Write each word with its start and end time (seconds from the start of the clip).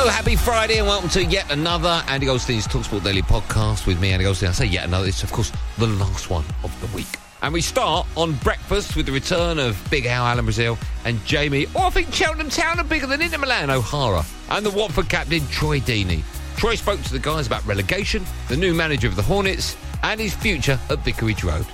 Hello, 0.00 0.10
happy 0.10 0.34
Friday, 0.34 0.78
and 0.78 0.86
welcome 0.86 1.10
to 1.10 1.22
yet 1.22 1.52
another 1.52 2.02
Andy 2.08 2.24
Goldstein's 2.24 2.66
Talksport 2.66 3.04
Daily 3.04 3.20
podcast 3.20 3.86
with 3.86 4.00
me, 4.00 4.12
Andy 4.12 4.24
Goldstein. 4.24 4.48
I 4.48 4.52
say 4.52 4.64
yet 4.64 4.86
another, 4.86 5.06
it's 5.06 5.22
of 5.22 5.30
course 5.30 5.52
the 5.76 5.88
last 5.88 6.30
one 6.30 6.42
of 6.64 6.74
the 6.80 6.86
week. 6.96 7.18
And 7.42 7.52
we 7.52 7.60
start 7.60 8.06
on 8.16 8.32
breakfast 8.36 8.96
with 8.96 9.04
the 9.04 9.12
return 9.12 9.58
of 9.58 9.78
Big 9.90 10.06
Al 10.06 10.24
Alan 10.24 10.46
Brazil 10.46 10.78
and 11.04 11.22
Jamie, 11.26 11.66
or 11.74 11.82
I 11.82 11.90
think 11.90 12.14
Cheltenham 12.14 12.48
Town 12.48 12.80
are 12.80 12.84
bigger 12.84 13.06
than 13.06 13.20
Inter 13.20 13.36
Milan 13.36 13.68
O'Hara, 13.68 14.24
and 14.48 14.64
the 14.64 14.70
Watford 14.70 15.10
captain 15.10 15.46
Troy 15.48 15.80
Deeney. 15.80 16.22
Troy 16.56 16.76
spoke 16.76 17.02
to 17.02 17.12
the 17.12 17.18
guys 17.18 17.46
about 17.46 17.66
relegation, 17.66 18.24
the 18.48 18.56
new 18.56 18.72
manager 18.72 19.06
of 19.06 19.16
the 19.16 19.22
Hornets, 19.22 19.76
and 20.02 20.18
his 20.18 20.32
future 20.32 20.80
at 20.88 21.00
Vicarage 21.00 21.44
Road. 21.44 21.66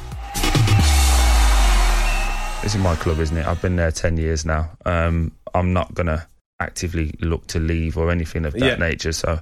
This 2.61 2.75
is 2.75 2.81
my 2.81 2.97
club, 2.97 3.21
isn't 3.21 3.37
it? 3.37 3.47
I've 3.47 3.63
been 3.63 3.77
there 3.77 3.93
10 3.93 4.17
years 4.17 4.45
now. 4.45 4.69
Um, 4.85 5.31
I'm 5.55 5.73
not 5.73 5.95
to 6.09 6.27
actively 6.61 7.15
look 7.21 7.47
to 7.49 7.59
leave 7.61 7.97
or 7.97 8.11
anything 8.11 8.45
of 8.45 8.53
that 8.55 8.61
Yeah. 8.65 8.75
nature. 8.77 9.13
So 9.13 9.41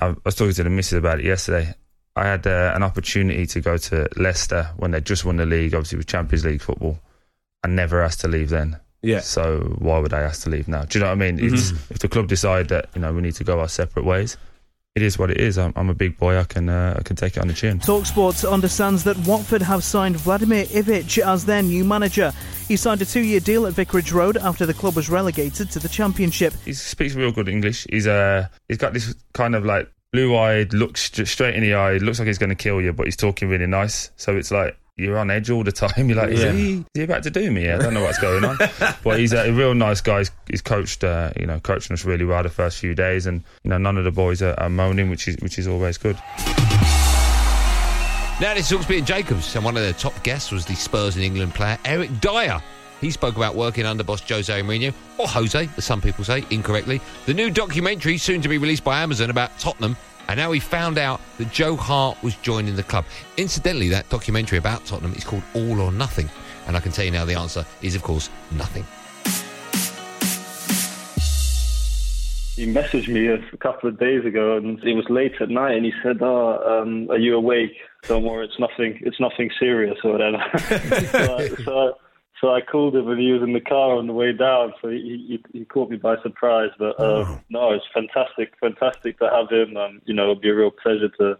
I, 0.00 0.06
I 0.08 0.14
was 0.24 0.34
talking 0.34 0.54
to 0.54 0.62
the 0.64 0.70
missus 0.70 0.98
about 0.98 1.20
it 1.20 1.24
yesterday. 1.24 1.74
I 2.16 2.24
had 2.26 2.46
uh, 2.46 2.72
an 2.74 2.82
opportunity 2.82 3.46
to 3.46 3.60
go 3.60 3.76
to 3.76 4.08
Leicester 4.16 4.70
when 4.76 4.90
they 4.90 5.00
just 5.00 5.24
won 5.24 5.36
the 5.36 5.46
league, 5.46 5.74
obviously 5.74 5.98
with 5.98 6.06
Champions 6.06 6.44
League 6.44 6.62
football. 6.62 6.98
I 7.62 7.68
never 7.68 8.02
asked 8.02 8.20
to 8.22 8.28
leave 8.28 8.48
then. 8.50 8.78
Yeah. 9.02 9.20
So 9.20 9.76
why 9.78 9.98
would 9.98 10.12
I 10.14 10.22
ask 10.22 10.42
to 10.44 10.50
leave 10.50 10.66
now? 10.66 10.84
Do 10.84 10.98
you 10.98 11.04
know 11.04 11.10
what 11.10 11.22
I 11.22 11.30
mean? 11.30 11.38
It's, 11.38 11.70
if 11.90 11.98
the 11.98 12.08
club 12.08 12.26
decide 12.28 12.68
that 12.70 12.88
you 12.94 13.00
know 13.02 13.12
we 13.12 13.20
need 13.22 13.34
to 13.34 13.44
go 13.44 13.60
our 13.60 13.68
separate 13.68 14.04
ways, 14.04 14.36
it 14.96 15.02
is 15.02 15.18
what 15.18 15.30
it 15.30 15.36
is. 15.36 15.58
I'm, 15.58 15.74
I'm 15.76 15.90
a 15.90 15.94
big 15.94 16.16
boy. 16.16 16.38
I 16.38 16.44
can 16.44 16.70
uh, 16.70 16.96
I 16.98 17.02
can 17.02 17.16
take 17.16 17.36
it 17.36 17.40
on 17.40 17.48
the 17.48 17.54
chin. 17.54 17.78
Talksport 17.78 18.50
understands 18.50 19.04
that 19.04 19.16
Watford 19.26 19.60
have 19.60 19.84
signed 19.84 20.16
Vladimir 20.16 20.64
Ivic 20.64 21.18
as 21.18 21.44
their 21.44 21.62
new 21.62 21.84
manager. 21.84 22.32
He 22.66 22.76
signed 22.76 23.02
a 23.02 23.04
two 23.04 23.20
year 23.20 23.40
deal 23.40 23.66
at 23.66 23.74
Vicarage 23.74 24.10
Road 24.10 24.38
after 24.38 24.64
the 24.64 24.72
club 24.72 24.96
was 24.96 25.10
relegated 25.10 25.70
to 25.72 25.78
the 25.78 25.88
Championship. 25.88 26.54
he 26.64 26.72
speaks 26.72 27.14
real 27.14 27.30
good 27.30 27.48
English. 27.48 27.86
He's 27.90 28.06
uh 28.06 28.48
he's 28.68 28.78
got 28.78 28.94
this 28.94 29.14
kind 29.34 29.54
of 29.54 29.66
like 29.66 29.92
blue 30.12 30.34
eyed, 30.34 30.72
looks 30.72 31.02
straight 31.02 31.54
in 31.54 31.62
the 31.62 31.74
eye, 31.74 31.98
looks 31.98 32.18
like 32.18 32.26
he's 32.26 32.38
going 32.38 32.48
to 32.48 32.56
kill 32.56 32.80
you, 32.80 32.92
but 32.94 33.04
he's 33.06 33.16
talking 33.16 33.50
really 33.50 33.66
nice. 33.66 34.10
So 34.16 34.34
it's 34.34 34.50
like 34.50 34.78
you're 34.96 35.18
on 35.18 35.30
edge 35.30 35.50
all 35.50 35.62
the 35.62 35.72
time. 35.72 35.90
You're 36.08 36.16
like, 36.16 36.30
is, 36.30 36.42
Yeah. 36.42 36.52
he, 36.52 36.72
is 36.78 36.84
he 36.94 37.02
about 37.02 37.22
to 37.24 37.30
do 37.30 37.50
me? 37.50 37.70
I 37.70 37.76
don't 37.76 37.92
know 37.92 38.02
what's 38.02 38.18
going 38.18 38.44
on. 38.44 38.56
but 39.04 39.18
he's 39.18 39.32
a 39.32 39.52
real 39.52 39.74
nice 39.74 40.00
guy. 40.00 40.20
He's, 40.20 40.30
he's 40.48 40.62
coached, 40.62 41.04
uh, 41.04 41.32
you 41.38 41.46
know, 41.46 41.60
coaching 41.60 41.92
us 41.94 42.04
really 42.04 42.24
well 42.24 42.42
the 42.42 42.48
first 42.48 42.78
few 42.78 42.94
days, 42.94 43.26
and 43.26 43.42
you 43.62 43.70
know, 43.70 43.78
none 43.78 43.98
of 43.98 44.04
the 44.04 44.10
boys 44.10 44.40
are, 44.40 44.58
are 44.58 44.70
moaning, 44.70 45.10
which 45.10 45.28
is 45.28 45.36
which 45.40 45.58
is 45.58 45.66
always 45.68 45.98
good. 45.98 46.16
Now, 48.38 48.52
this 48.54 48.70
is 48.70 48.78
Hawksbee 48.78 48.98
and 48.98 49.06
Jacobs, 49.06 49.54
and 49.54 49.64
one 49.64 49.76
of 49.76 49.82
their 49.82 49.94
top 49.94 50.22
guests 50.22 50.50
was 50.52 50.66
the 50.66 50.74
Spurs 50.74 51.16
in 51.16 51.22
England 51.22 51.54
player, 51.54 51.78
Eric 51.84 52.20
Dier. 52.20 52.62
He 53.00 53.10
spoke 53.10 53.36
about 53.36 53.54
working 53.54 53.84
under 53.84 54.02
boss 54.04 54.26
Jose 54.28 54.60
Mourinho, 54.62 54.92
or 55.18 55.26
Jose, 55.28 55.68
as 55.76 55.84
some 55.84 56.00
people 56.00 56.24
say, 56.24 56.44
incorrectly. 56.50 57.00
The 57.26 57.34
new 57.34 57.50
documentary, 57.50 58.16
soon 58.18 58.40
to 58.42 58.48
be 58.48 58.56
released 58.58 58.84
by 58.84 59.00
Amazon, 59.02 59.28
about 59.30 59.58
Tottenham, 59.58 59.96
and 60.28 60.38
now 60.38 60.52
he 60.52 60.60
found 60.60 60.98
out 60.98 61.20
that 61.38 61.52
Joe 61.52 61.76
Hart 61.76 62.22
was 62.22 62.34
joining 62.36 62.76
the 62.76 62.82
club. 62.82 63.04
Incidentally, 63.36 63.88
that 63.90 64.08
documentary 64.08 64.58
about 64.58 64.84
Tottenham 64.86 65.14
is 65.14 65.24
called 65.24 65.42
All 65.54 65.80
or 65.80 65.92
Nothing, 65.92 66.28
and 66.66 66.76
I 66.76 66.80
can 66.80 66.92
tell 66.92 67.04
you 67.04 67.10
now 67.10 67.24
the 67.24 67.38
answer 67.38 67.64
is, 67.82 67.94
of 67.94 68.02
course, 68.02 68.30
nothing. 68.52 68.84
He 72.56 72.66
messaged 72.66 73.08
me 73.08 73.26
a 73.26 73.38
couple 73.58 73.90
of 73.90 73.98
days 73.98 74.24
ago, 74.24 74.56
and 74.56 74.82
it 74.82 74.94
was 74.94 75.04
late 75.10 75.34
at 75.40 75.50
night, 75.50 75.76
and 75.76 75.84
he 75.84 75.92
said, 76.02 76.22
"Oh, 76.22 76.80
um, 76.80 77.06
are 77.10 77.18
you 77.18 77.36
awake? 77.36 77.76
Don't 78.08 78.22
worry, 78.22 78.46
it's 78.46 78.58
nothing. 78.58 78.98
It's 79.02 79.20
nothing 79.20 79.50
serious 79.60 79.98
or 80.02 80.12
whatever." 80.12 80.42
so, 81.12 81.48
so, 81.64 81.98
so 82.40 82.52
I 82.52 82.60
called 82.60 82.94
him, 82.94 83.08
and 83.08 83.20
he 83.20 83.32
was 83.32 83.42
in 83.42 83.54
the 83.54 83.60
car 83.60 83.96
on 83.96 84.06
the 84.06 84.12
way 84.12 84.32
down. 84.32 84.74
So 84.82 84.88
he 84.88 85.40
he, 85.52 85.58
he 85.58 85.64
caught 85.64 85.90
me 85.90 85.96
by 85.96 86.20
surprise. 86.22 86.70
But 86.78 87.00
uh, 87.00 87.38
no, 87.48 87.72
it's 87.72 87.84
fantastic, 87.94 88.52
fantastic 88.60 89.18
to 89.18 89.30
have 89.30 89.50
him. 89.50 89.76
Um, 89.76 90.02
you 90.04 90.14
know, 90.14 90.22
it'll 90.24 90.40
be 90.40 90.50
a 90.50 90.54
real 90.54 90.70
pleasure 90.70 91.08
to 91.18 91.38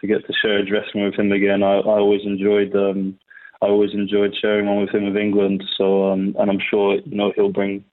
to 0.00 0.06
get 0.06 0.26
to 0.26 0.32
share 0.32 0.58
a 0.58 0.66
dressing 0.66 1.00
room 1.00 1.10
with 1.10 1.18
him 1.18 1.30
again. 1.30 1.62
I, 1.62 1.76
I 1.78 1.98
always 1.98 2.22
enjoyed. 2.24 2.74
Um, 2.74 3.18
I 3.60 3.66
always 3.66 3.92
enjoyed 3.94 4.34
sharing 4.40 4.66
one 4.66 4.80
with 4.80 4.90
him 4.92 5.04
with 5.04 5.16
England. 5.16 5.62
So, 5.78 6.10
um, 6.10 6.34
and 6.38 6.50
I'm 6.50 6.58
sure 6.58 6.96
you 6.96 7.16
know 7.16 7.32
he'll 7.36 7.52
bring 7.52 7.84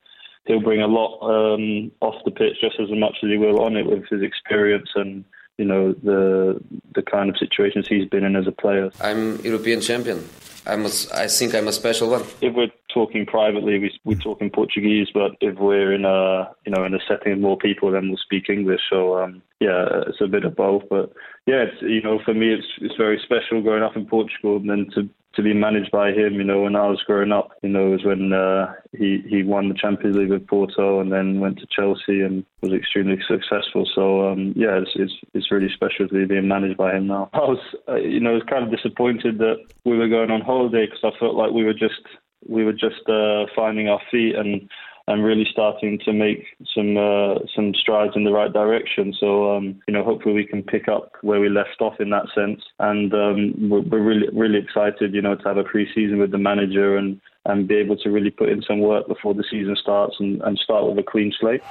he'll 0.45 0.61
bring 0.61 0.81
a 0.81 0.87
lot 0.87 1.19
um, 1.21 1.91
off 2.01 2.15
the 2.25 2.31
pitch 2.31 2.57
just 2.61 2.79
as 2.79 2.89
much 2.89 3.17
as 3.21 3.29
he 3.29 3.37
will 3.37 3.61
on 3.61 3.77
it 3.77 3.85
with 3.85 4.07
his 4.09 4.23
experience 4.23 4.89
and 4.95 5.23
you 5.59 5.65
know 5.65 5.91
the 5.91 6.59
the 6.95 7.03
kind 7.03 7.29
of 7.29 7.37
situations 7.37 7.87
he's 7.87 8.07
been 8.07 8.23
in 8.23 8.35
as 8.35 8.47
a 8.47 8.51
player. 8.51 8.89
I'm 9.01 9.39
European 9.41 9.81
champion. 9.81 10.27
I'm 10.65 10.85
a, 10.85 10.91
I 11.13 11.27
think 11.27 11.53
I'm 11.53 11.67
a 11.67 11.73
special 11.73 12.09
one. 12.09 12.23
If 12.41 12.53
we're 12.53 12.71
talking 12.93 13.25
privately, 13.25 13.79
we 13.79 13.99
we 14.03 14.15
talk 14.15 14.41
in 14.41 14.49
Portuguese, 14.49 15.07
but 15.13 15.31
if 15.41 15.57
we're 15.57 15.93
in 15.93 16.05
a 16.05 16.51
you 16.65 16.71
know 16.71 16.83
in 16.85 16.93
a 16.93 16.99
setting 17.07 17.33
of 17.33 17.39
more 17.39 17.57
people, 17.57 17.91
then 17.91 18.09
we'll 18.09 18.17
speak 18.17 18.49
English. 18.49 18.81
So 18.89 19.17
um, 19.17 19.41
yeah, 19.59 19.85
it's 20.07 20.21
a 20.21 20.27
bit 20.27 20.45
of 20.45 20.55
both. 20.55 20.83
But 20.89 21.11
yeah, 21.45 21.63
it's 21.63 21.81
you 21.81 22.01
know 22.01 22.19
for 22.23 22.33
me 22.33 22.53
it's 22.53 22.67
it's 22.81 22.95
very 22.97 23.19
special 23.23 23.61
growing 23.61 23.83
up 23.83 23.95
in 23.95 24.05
Portugal 24.05 24.57
and 24.57 24.69
then 24.69 24.87
to 24.95 25.09
to 25.35 25.43
be 25.43 25.53
managed 25.53 25.91
by 25.91 26.11
him. 26.11 26.33
You 26.35 26.43
know 26.43 26.61
when 26.61 26.75
I 26.75 26.87
was 26.87 27.03
growing 27.05 27.31
up, 27.31 27.51
you 27.61 27.69
know 27.69 27.91
was 27.91 28.03
when 28.03 28.33
uh, 28.33 28.73
he 28.97 29.23
he 29.27 29.43
won 29.43 29.69
the 29.69 29.75
Champions 29.75 30.17
League 30.17 30.31
with 30.31 30.47
Porto 30.47 30.99
and 30.99 31.11
then 31.11 31.39
went 31.39 31.59
to 31.59 31.67
Chelsea 31.69 32.21
and 32.21 32.43
was 32.61 32.73
extremely 32.73 33.17
successful. 33.27 33.87
So 33.93 34.29
um, 34.29 34.53
yeah, 34.55 34.79
it's, 34.79 34.91
it's 34.95 35.13
it's 35.33 35.51
really 35.51 35.69
special 35.73 36.07
to 36.07 36.13
be 36.13 36.25
being 36.25 36.47
managed 36.47 36.77
by 36.77 36.95
him 36.95 37.07
now. 37.07 37.29
I 37.33 37.39
was 37.39 37.59
uh, 37.87 37.95
you 37.95 38.19
know 38.19 38.31
I 38.31 38.33
was 38.33 38.49
kind 38.49 38.63
of 38.63 38.71
disappointed 38.71 39.37
that 39.37 39.57
we 39.85 39.97
were 39.97 40.09
going 40.09 40.31
on 40.31 40.41
holiday 40.41 40.85
because 40.85 41.03
I 41.03 41.19
felt 41.19 41.35
like 41.35 41.51
we 41.51 41.63
were 41.63 41.73
just 41.73 42.01
we 42.49 42.63
were 42.65 42.73
just 42.73 43.07
uh, 43.07 43.45
finding 43.55 43.87
our 43.89 44.01
feet 44.11 44.35
and 44.35 44.69
and 45.07 45.23
really 45.23 45.47
starting 45.51 45.97
to 46.05 46.13
make 46.13 46.45
some 46.75 46.95
uh, 46.95 47.39
some 47.55 47.73
strides 47.73 48.13
in 48.15 48.23
the 48.23 48.31
right 48.31 48.53
direction. 48.53 49.13
So 49.19 49.55
um, 49.55 49.81
you 49.87 49.93
know, 49.93 50.03
hopefully 50.03 50.35
we 50.35 50.45
can 50.45 50.61
pick 50.61 50.87
up 50.87 51.13
where 51.21 51.39
we 51.39 51.49
left 51.49 51.81
off 51.81 51.99
in 51.99 52.11
that 52.11 52.27
sense. 52.35 52.61
And 52.77 53.11
um, 53.13 53.69
we're, 53.69 53.81
we're 53.81 54.03
really 54.03 54.27
really 54.33 54.59
excited, 54.59 55.13
you 55.13 55.21
know, 55.21 55.35
to 55.35 55.43
have 55.47 55.57
a 55.57 55.63
pre-season 55.63 56.19
with 56.19 56.31
the 56.31 56.37
manager 56.37 56.97
and 56.97 57.19
and 57.45 57.67
be 57.67 57.75
able 57.75 57.97
to 57.97 58.09
really 58.09 58.29
put 58.29 58.49
in 58.49 58.61
some 58.61 58.79
work 58.79 59.07
before 59.07 59.33
the 59.33 59.43
season 59.49 59.75
starts 59.81 60.15
and, 60.19 60.41
and 60.43 60.59
start 60.59 60.85
with 60.85 60.99
a 60.99 61.03
clean 61.03 61.33
slate. 61.39 61.61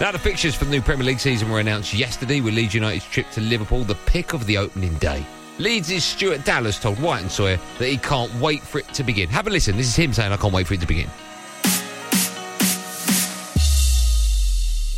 Now, 0.00 0.10
the 0.10 0.18
fixtures 0.18 0.54
for 0.54 0.64
the 0.64 0.70
new 0.70 0.82
Premier 0.82 1.06
League 1.06 1.20
season 1.20 1.48
were 1.50 1.60
announced 1.60 1.94
yesterday 1.94 2.40
with 2.40 2.54
Leeds 2.54 2.74
United's 2.74 3.04
trip 3.06 3.30
to 3.30 3.40
Liverpool, 3.40 3.84
the 3.84 3.94
pick 4.06 4.32
of 4.32 4.46
the 4.46 4.58
opening 4.58 4.94
day. 4.94 5.24
Leeds' 5.62 6.02
Stuart 6.02 6.44
Dallas 6.44 6.76
told 6.76 7.00
White 7.00 7.22
and 7.22 7.30
Sawyer 7.30 7.56
that 7.78 7.86
he 7.86 7.96
can't 7.96 8.34
wait 8.40 8.62
for 8.62 8.80
it 8.80 8.88
to 8.94 9.04
begin. 9.04 9.28
Have 9.28 9.46
a 9.46 9.50
listen. 9.50 9.76
This 9.76 9.86
is 9.86 9.94
him 9.94 10.12
saying, 10.12 10.32
I 10.32 10.36
can't 10.36 10.52
wait 10.52 10.66
for 10.66 10.74
it 10.74 10.80
to 10.80 10.88
begin. 10.88 11.08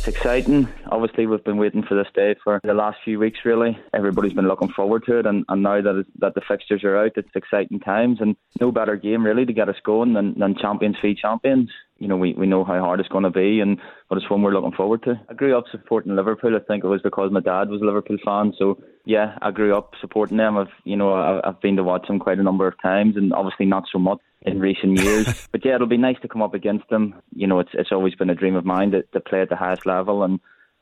It's 0.05 0.17
exciting. 0.17 0.67
Obviously, 0.91 1.25
we've 1.25 1.43
been 1.43 1.57
waiting 1.57 1.81
for 1.81 1.95
this 1.95 2.13
day 2.13 2.35
for 2.43 2.61
the 2.63 2.75
last 2.75 2.99
few 3.03 3.17
weeks. 3.17 3.39
Really, 3.43 3.75
everybody's 3.91 4.33
been 4.33 4.47
looking 4.47 4.69
forward 4.69 5.03
to 5.07 5.17
it, 5.17 5.25
and, 5.25 5.43
and 5.49 5.63
now 5.63 5.81
that 5.81 6.05
that 6.19 6.35
the 6.35 6.41
fixtures 6.47 6.83
are 6.83 6.95
out, 6.95 7.13
it's 7.15 7.35
exciting 7.35 7.79
times, 7.79 8.19
and 8.21 8.35
no 8.61 8.71
better 8.71 8.97
game 8.97 9.25
really 9.25 9.47
to 9.47 9.53
get 9.53 9.67
us 9.67 9.77
going 9.83 10.13
than, 10.13 10.37
than 10.37 10.55
champions 10.61 10.97
v 11.01 11.15
champions. 11.19 11.71
You 11.97 12.07
know, 12.07 12.17
we, 12.17 12.33
we 12.33 12.45
know 12.45 12.63
how 12.63 12.79
hard 12.81 12.99
it's 12.99 13.09
going 13.09 13.23
to 13.23 13.31
be, 13.31 13.61
and 13.61 13.79
but 14.07 14.19
it's 14.19 14.29
one 14.29 14.43
we're 14.43 14.53
looking 14.53 14.73
forward 14.73 15.01
to. 15.05 15.19
I 15.27 15.33
grew 15.33 15.57
up 15.57 15.65
supporting 15.71 16.15
Liverpool. 16.15 16.55
I 16.55 16.59
think 16.59 16.83
it 16.83 16.87
was 16.87 17.01
because 17.01 17.31
my 17.31 17.39
dad 17.39 17.69
was 17.69 17.81
a 17.81 17.85
Liverpool 17.85 18.17
fan, 18.23 18.53
so 18.59 18.77
yeah, 19.05 19.39
I 19.41 19.49
grew 19.49 19.75
up 19.75 19.93
supporting 20.01 20.37
them. 20.37 20.55
I've 20.55 20.67
you 20.83 20.97
know 20.97 21.15
I've 21.43 21.61
been 21.61 21.77
to 21.77 21.83
watch 21.83 22.05
them 22.05 22.19
quite 22.19 22.37
a 22.37 22.43
number 22.43 22.67
of 22.67 22.79
times, 22.79 23.17
and 23.17 23.33
obviously 23.33 23.65
not 23.65 23.85
so 23.91 23.97
much 23.97 24.19
in 24.45 24.59
recent 24.59 24.99
years. 24.99 25.47
but 25.51 25.65
yeah, 25.65 25.75
it'll 25.75 25.87
be 25.87 25.97
nice 25.97 26.19
to 26.21 26.27
come 26.27 26.41
up 26.41 26.53
against 26.53 26.87
them. 26.89 27.15
You 27.35 27.47
know, 27.47 27.59
it's 27.59 27.71
it's 27.73 27.91
always 27.91 28.15
been 28.15 28.29
a 28.29 28.35
dream 28.35 28.55
of 28.55 28.65
mine 28.65 28.91
to, 28.91 29.03
to 29.03 29.19
play 29.19 29.41
at 29.41 29.49
the 29.49 29.55
highest 29.55 29.85
level, 29.85 30.23
and 30.23 30.39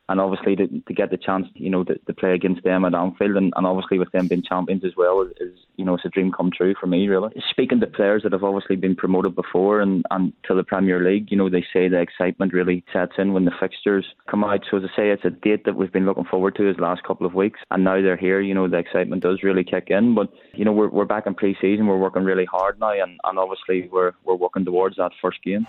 and 0.09 0.19
obviously 0.19 0.55
to, 0.55 0.67
to 0.67 0.93
get 0.93 1.11
the 1.11 1.17
chance, 1.17 1.47
you 1.55 1.69
know, 1.69 1.83
to, 1.83 1.97
to 1.97 2.13
play 2.13 2.33
against 2.33 2.63
them 2.63 2.85
at 2.85 2.93
Anfield, 2.93 3.37
and, 3.37 3.53
and 3.55 3.65
obviously 3.65 3.99
with 3.99 4.11
them 4.11 4.27
being 4.27 4.43
champions 4.43 4.83
as 4.83 4.95
well, 4.97 5.21
is, 5.39 5.57
you 5.77 5.85
know, 5.85 5.95
it's 5.95 6.05
a 6.05 6.09
dream 6.09 6.31
come 6.31 6.51
true 6.51 6.75
for 6.79 6.87
me, 6.87 7.07
really. 7.07 7.31
Speaking 7.49 7.79
to 7.79 7.87
players 7.87 8.23
that 8.23 8.33
have 8.33 8.43
obviously 8.43 8.75
been 8.75 8.95
promoted 8.95 9.35
before 9.35 9.81
and, 9.81 10.05
and 10.11 10.33
to 10.47 10.55
the 10.55 10.63
Premier 10.63 11.03
League, 11.03 11.31
you 11.31 11.37
know, 11.37 11.49
they 11.49 11.65
say 11.73 11.87
the 11.87 11.99
excitement 11.99 12.53
really 12.53 12.83
sets 12.91 13.13
in 13.17 13.33
when 13.33 13.45
the 13.45 13.51
fixtures 13.59 14.05
come 14.29 14.43
out. 14.43 14.65
So 14.69 14.77
as 14.77 14.83
I 14.83 14.95
say, 14.95 15.09
it's 15.09 15.25
a 15.25 15.29
date 15.29 15.65
that 15.65 15.75
we've 15.75 15.91
been 15.91 16.05
looking 16.05 16.25
forward 16.25 16.55
to 16.55 16.73
the 16.73 16.81
last 16.81 17.03
couple 17.03 17.25
of 17.25 17.33
weeks, 17.33 17.59
and 17.71 17.83
now 17.83 18.01
they're 18.01 18.17
here. 18.17 18.41
You 18.41 18.53
know, 18.53 18.67
the 18.67 18.77
excitement 18.77 19.23
does 19.23 19.43
really 19.43 19.63
kick 19.63 19.87
in. 19.89 20.15
But 20.15 20.31
you 20.53 20.65
know, 20.65 20.73
we're 20.73 20.89
we're 20.89 21.05
back 21.05 21.27
in 21.27 21.35
pre-season. 21.35 21.87
We're 21.87 21.97
working 21.97 22.23
really 22.23 22.45
hard 22.45 22.79
now, 22.79 22.91
and, 22.91 23.19
and 23.23 23.39
obviously 23.39 23.89
we're 23.91 24.13
we're 24.23 24.35
working 24.35 24.65
towards 24.65 24.97
that 24.97 25.11
first 25.21 25.41
game. 25.43 25.65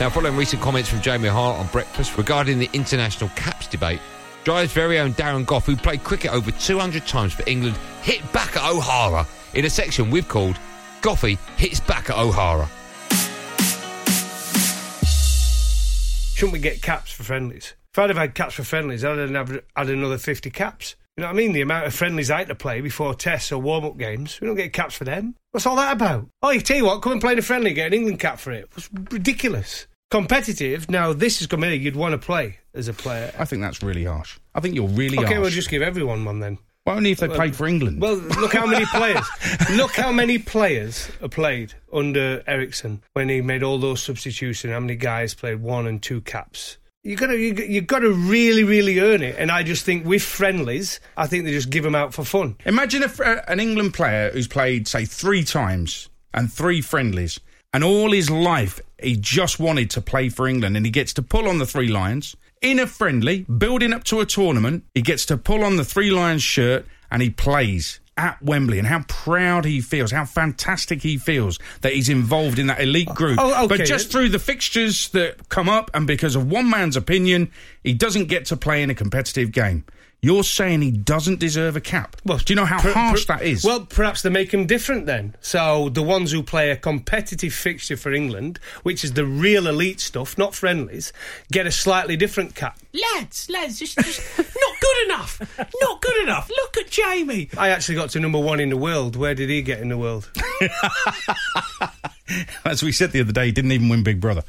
Now, 0.00 0.08
following 0.08 0.36
recent 0.36 0.62
comments 0.62 0.88
from 0.88 1.00
Jamie 1.00 1.28
Hart 1.28 1.58
on 1.58 1.66
Breakfast 1.66 2.16
regarding 2.16 2.60
the 2.60 2.70
international 2.72 3.30
caps 3.30 3.66
debate, 3.66 3.98
Drive's 4.44 4.72
very 4.72 5.00
own 5.00 5.12
Darren 5.14 5.44
Gough, 5.44 5.66
who 5.66 5.74
played 5.74 6.04
cricket 6.04 6.32
over 6.32 6.52
200 6.52 7.04
times 7.04 7.32
for 7.32 7.42
England, 7.48 7.76
hit 8.02 8.20
back 8.32 8.56
at 8.56 8.70
O'Hara 8.70 9.26
in 9.54 9.64
a 9.64 9.70
section 9.70 10.08
we've 10.08 10.28
called 10.28 10.56
Goughy 11.00 11.36
Hits 11.56 11.80
Back 11.80 12.10
at 12.10 12.16
O'Hara. 12.16 12.68
Shouldn't 16.36 16.52
we 16.52 16.60
get 16.60 16.80
caps 16.80 17.10
for 17.10 17.24
friendlies? 17.24 17.74
If 17.92 17.98
I'd 17.98 18.10
have 18.10 18.18
had 18.18 18.36
caps 18.36 18.54
for 18.54 18.62
friendlies, 18.62 19.04
I'd 19.04 19.18
have 19.18 19.60
had 19.74 19.90
another 19.90 20.16
50 20.16 20.48
caps. 20.50 20.94
You 21.18 21.22
know 21.22 21.30
what 21.30 21.34
I 21.34 21.36
mean? 21.36 21.52
The 21.52 21.62
amount 21.62 21.84
of 21.84 21.94
friendlies 21.96 22.30
I 22.30 22.38
had 22.38 22.46
to 22.46 22.54
play 22.54 22.80
before 22.80 23.12
tests 23.12 23.50
or 23.50 23.60
warm 23.60 23.84
up 23.84 23.98
games. 23.98 24.40
We 24.40 24.46
don't 24.46 24.54
get 24.54 24.72
caps 24.72 24.94
for 24.94 25.02
them. 25.02 25.34
What's 25.50 25.66
all 25.66 25.74
that 25.74 25.92
about? 25.92 26.28
Oh, 26.44 26.50
you 26.50 26.60
tell 26.60 26.76
you 26.76 26.84
what, 26.84 27.02
come 27.02 27.10
and 27.10 27.20
play 27.20 27.32
in 27.32 27.40
a 27.40 27.42
friendly, 27.42 27.72
get 27.74 27.88
an 27.88 27.94
England 27.94 28.20
cap 28.20 28.38
for 28.38 28.52
it. 28.52 28.68
It's 28.76 28.88
ridiculous. 28.92 29.88
Competitive. 30.12 30.88
Now, 30.88 31.12
this 31.12 31.40
is 31.40 31.48
coming 31.48 31.82
you'd 31.82 31.96
want 31.96 32.12
to 32.12 32.18
play 32.18 32.58
as 32.72 32.86
a 32.86 32.92
player. 32.92 33.32
I 33.36 33.46
think 33.46 33.62
that's 33.62 33.82
really 33.82 34.04
harsh. 34.04 34.38
I 34.54 34.60
think 34.60 34.76
you're 34.76 34.86
really 34.86 35.18
okay, 35.18 35.34
harsh. 35.34 35.40
we'll 35.40 35.50
just 35.50 35.70
give 35.70 35.82
everyone 35.82 36.24
one 36.24 36.38
then. 36.38 36.58
Why 36.84 36.94
only 36.94 37.10
if 37.10 37.18
they 37.18 37.26
played 37.26 37.56
for 37.56 37.66
England? 37.66 38.00
Well, 38.00 38.14
look 38.14 38.54
how 38.54 38.66
many 38.66 38.86
players. 38.86 39.26
look 39.72 39.96
how 39.96 40.12
many 40.12 40.38
players 40.38 41.10
are 41.20 41.28
played 41.28 41.74
under 41.92 42.44
Eriksson 42.46 43.02
when 43.14 43.28
he 43.28 43.42
made 43.42 43.64
all 43.64 43.78
those 43.78 44.00
substitutions. 44.04 44.72
How 44.72 44.78
many 44.78 44.94
guys 44.94 45.34
played 45.34 45.62
one 45.62 45.88
and 45.88 46.00
two 46.00 46.20
caps? 46.20 46.78
You 47.04 47.16
gotta, 47.16 47.38
you, 47.38 47.54
you 47.54 47.80
gotta 47.80 48.10
really, 48.10 48.64
really 48.64 48.98
earn 48.98 49.22
it. 49.22 49.36
And 49.38 49.50
I 49.50 49.62
just 49.62 49.84
think 49.84 50.04
with 50.04 50.22
friendlies, 50.22 51.00
I 51.16 51.26
think 51.26 51.44
they 51.44 51.52
just 51.52 51.70
give 51.70 51.84
them 51.84 51.94
out 51.94 52.12
for 52.12 52.24
fun. 52.24 52.56
Imagine 52.66 53.02
if 53.04 53.20
uh, 53.20 53.40
an 53.46 53.60
England 53.60 53.94
player 53.94 54.30
who's 54.30 54.48
played, 54.48 54.88
say, 54.88 55.04
three 55.04 55.44
times 55.44 56.08
and 56.34 56.52
three 56.52 56.80
friendlies, 56.80 57.40
and 57.72 57.84
all 57.84 58.10
his 58.12 58.30
life 58.30 58.80
he 59.00 59.16
just 59.16 59.60
wanted 59.60 59.90
to 59.90 60.00
play 60.00 60.28
for 60.28 60.48
England, 60.48 60.76
and 60.76 60.84
he 60.84 60.90
gets 60.90 61.14
to 61.14 61.22
pull 61.22 61.48
on 61.48 61.58
the 61.58 61.66
three 61.66 61.88
lions 61.88 62.36
in 62.60 62.80
a 62.80 62.86
friendly, 62.86 63.42
building 63.44 63.92
up 63.92 64.04
to 64.04 64.20
a 64.20 64.26
tournament. 64.26 64.84
He 64.94 65.02
gets 65.02 65.24
to 65.26 65.36
pull 65.36 65.62
on 65.62 65.76
the 65.76 65.84
three 65.84 66.10
lions 66.10 66.42
shirt, 66.42 66.84
and 67.10 67.22
he 67.22 67.30
plays 67.30 68.00
at 68.18 68.42
Wembley 68.42 68.78
and 68.78 68.86
how 68.86 69.04
proud 69.08 69.64
he 69.64 69.80
feels, 69.80 70.10
how 70.10 70.24
fantastic 70.24 71.02
he 71.02 71.16
feels 71.16 71.58
that 71.80 71.92
he's 71.92 72.08
involved 72.08 72.58
in 72.58 72.66
that 72.66 72.80
elite 72.80 73.08
group. 73.08 73.38
Oh, 73.40 73.64
okay. 73.64 73.78
But 73.78 73.86
just 73.86 74.10
through 74.10 74.28
the 74.30 74.40
fixtures 74.40 75.08
that 75.10 75.48
come 75.48 75.68
up 75.68 75.90
and 75.94 76.06
because 76.06 76.34
of 76.34 76.50
one 76.50 76.68
man's 76.68 76.96
opinion, 76.96 77.50
he 77.82 77.94
doesn't 77.94 78.26
get 78.26 78.44
to 78.46 78.56
play 78.56 78.82
in 78.82 78.90
a 78.90 78.94
competitive 78.94 79.52
game. 79.52 79.84
You're 80.20 80.42
saying 80.42 80.82
he 80.82 80.90
doesn't 80.90 81.38
deserve 81.38 81.76
a 81.76 81.80
cap. 81.80 82.16
Well, 82.24 82.38
do 82.38 82.52
you 82.52 82.56
know 82.56 82.64
how 82.64 82.80
per- 82.80 82.92
harsh 82.92 83.24
per- 83.24 83.36
that 83.36 83.44
is? 83.44 83.64
Well, 83.64 83.86
perhaps 83.86 84.22
they 84.22 84.30
make 84.30 84.52
him 84.52 84.66
different 84.66 85.06
then. 85.06 85.36
So 85.40 85.90
the 85.90 86.02
ones 86.02 86.32
who 86.32 86.42
play 86.42 86.70
a 86.70 86.76
competitive 86.76 87.54
fixture 87.54 87.96
for 87.96 88.12
England, 88.12 88.58
which 88.82 89.04
is 89.04 89.12
the 89.12 89.24
real 89.24 89.68
elite 89.68 90.00
stuff, 90.00 90.36
not 90.36 90.56
friendlies, 90.56 91.12
get 91.52 91.68
a 91.68 91.70
slightly 91.70 92.16
different 92.16 92.56
cap. 92.56 92.80
Lads, 92.92 93.48
lads, 93.48 93.78
just, 93.78 93.96
just 93.96 94.20
not 94.38 94.80
good 94.80 95.04
enough. 95.06 95.58
Not 95.80 96.02
good 96.02 96.22
enough. 96.24 96.50
Look 96.50 96.78
at 96.78 96.90
Jamie. 96.90 97.48
I 97.56 97.68
actually 97.68 97.94
got 97.94 98.10
to 98.10 98.20
number 98.20 98.40
one 98.40 98.58
in 98.58 98.70
the 98.70 98.76
world. 98.76 99.14
Where 99.14 99.36
did 99.36 99.48
he 99.48 99.62
get 99.62 99.80
in 99.80 99.88
the 99.88 99.98
world? 99.98 100.28
As 102.64 102.82
we 102.82 102.90
said 102.90 103.12
the 103.12 103.20
other 103.20 103.32
day, 103.32 103.46
he 103.46 103.52
didn't 103.52 103.70
even 103.72 103.88
win 103.88 104.02
Big 104.02 104.20
Brother. 104.20 104.42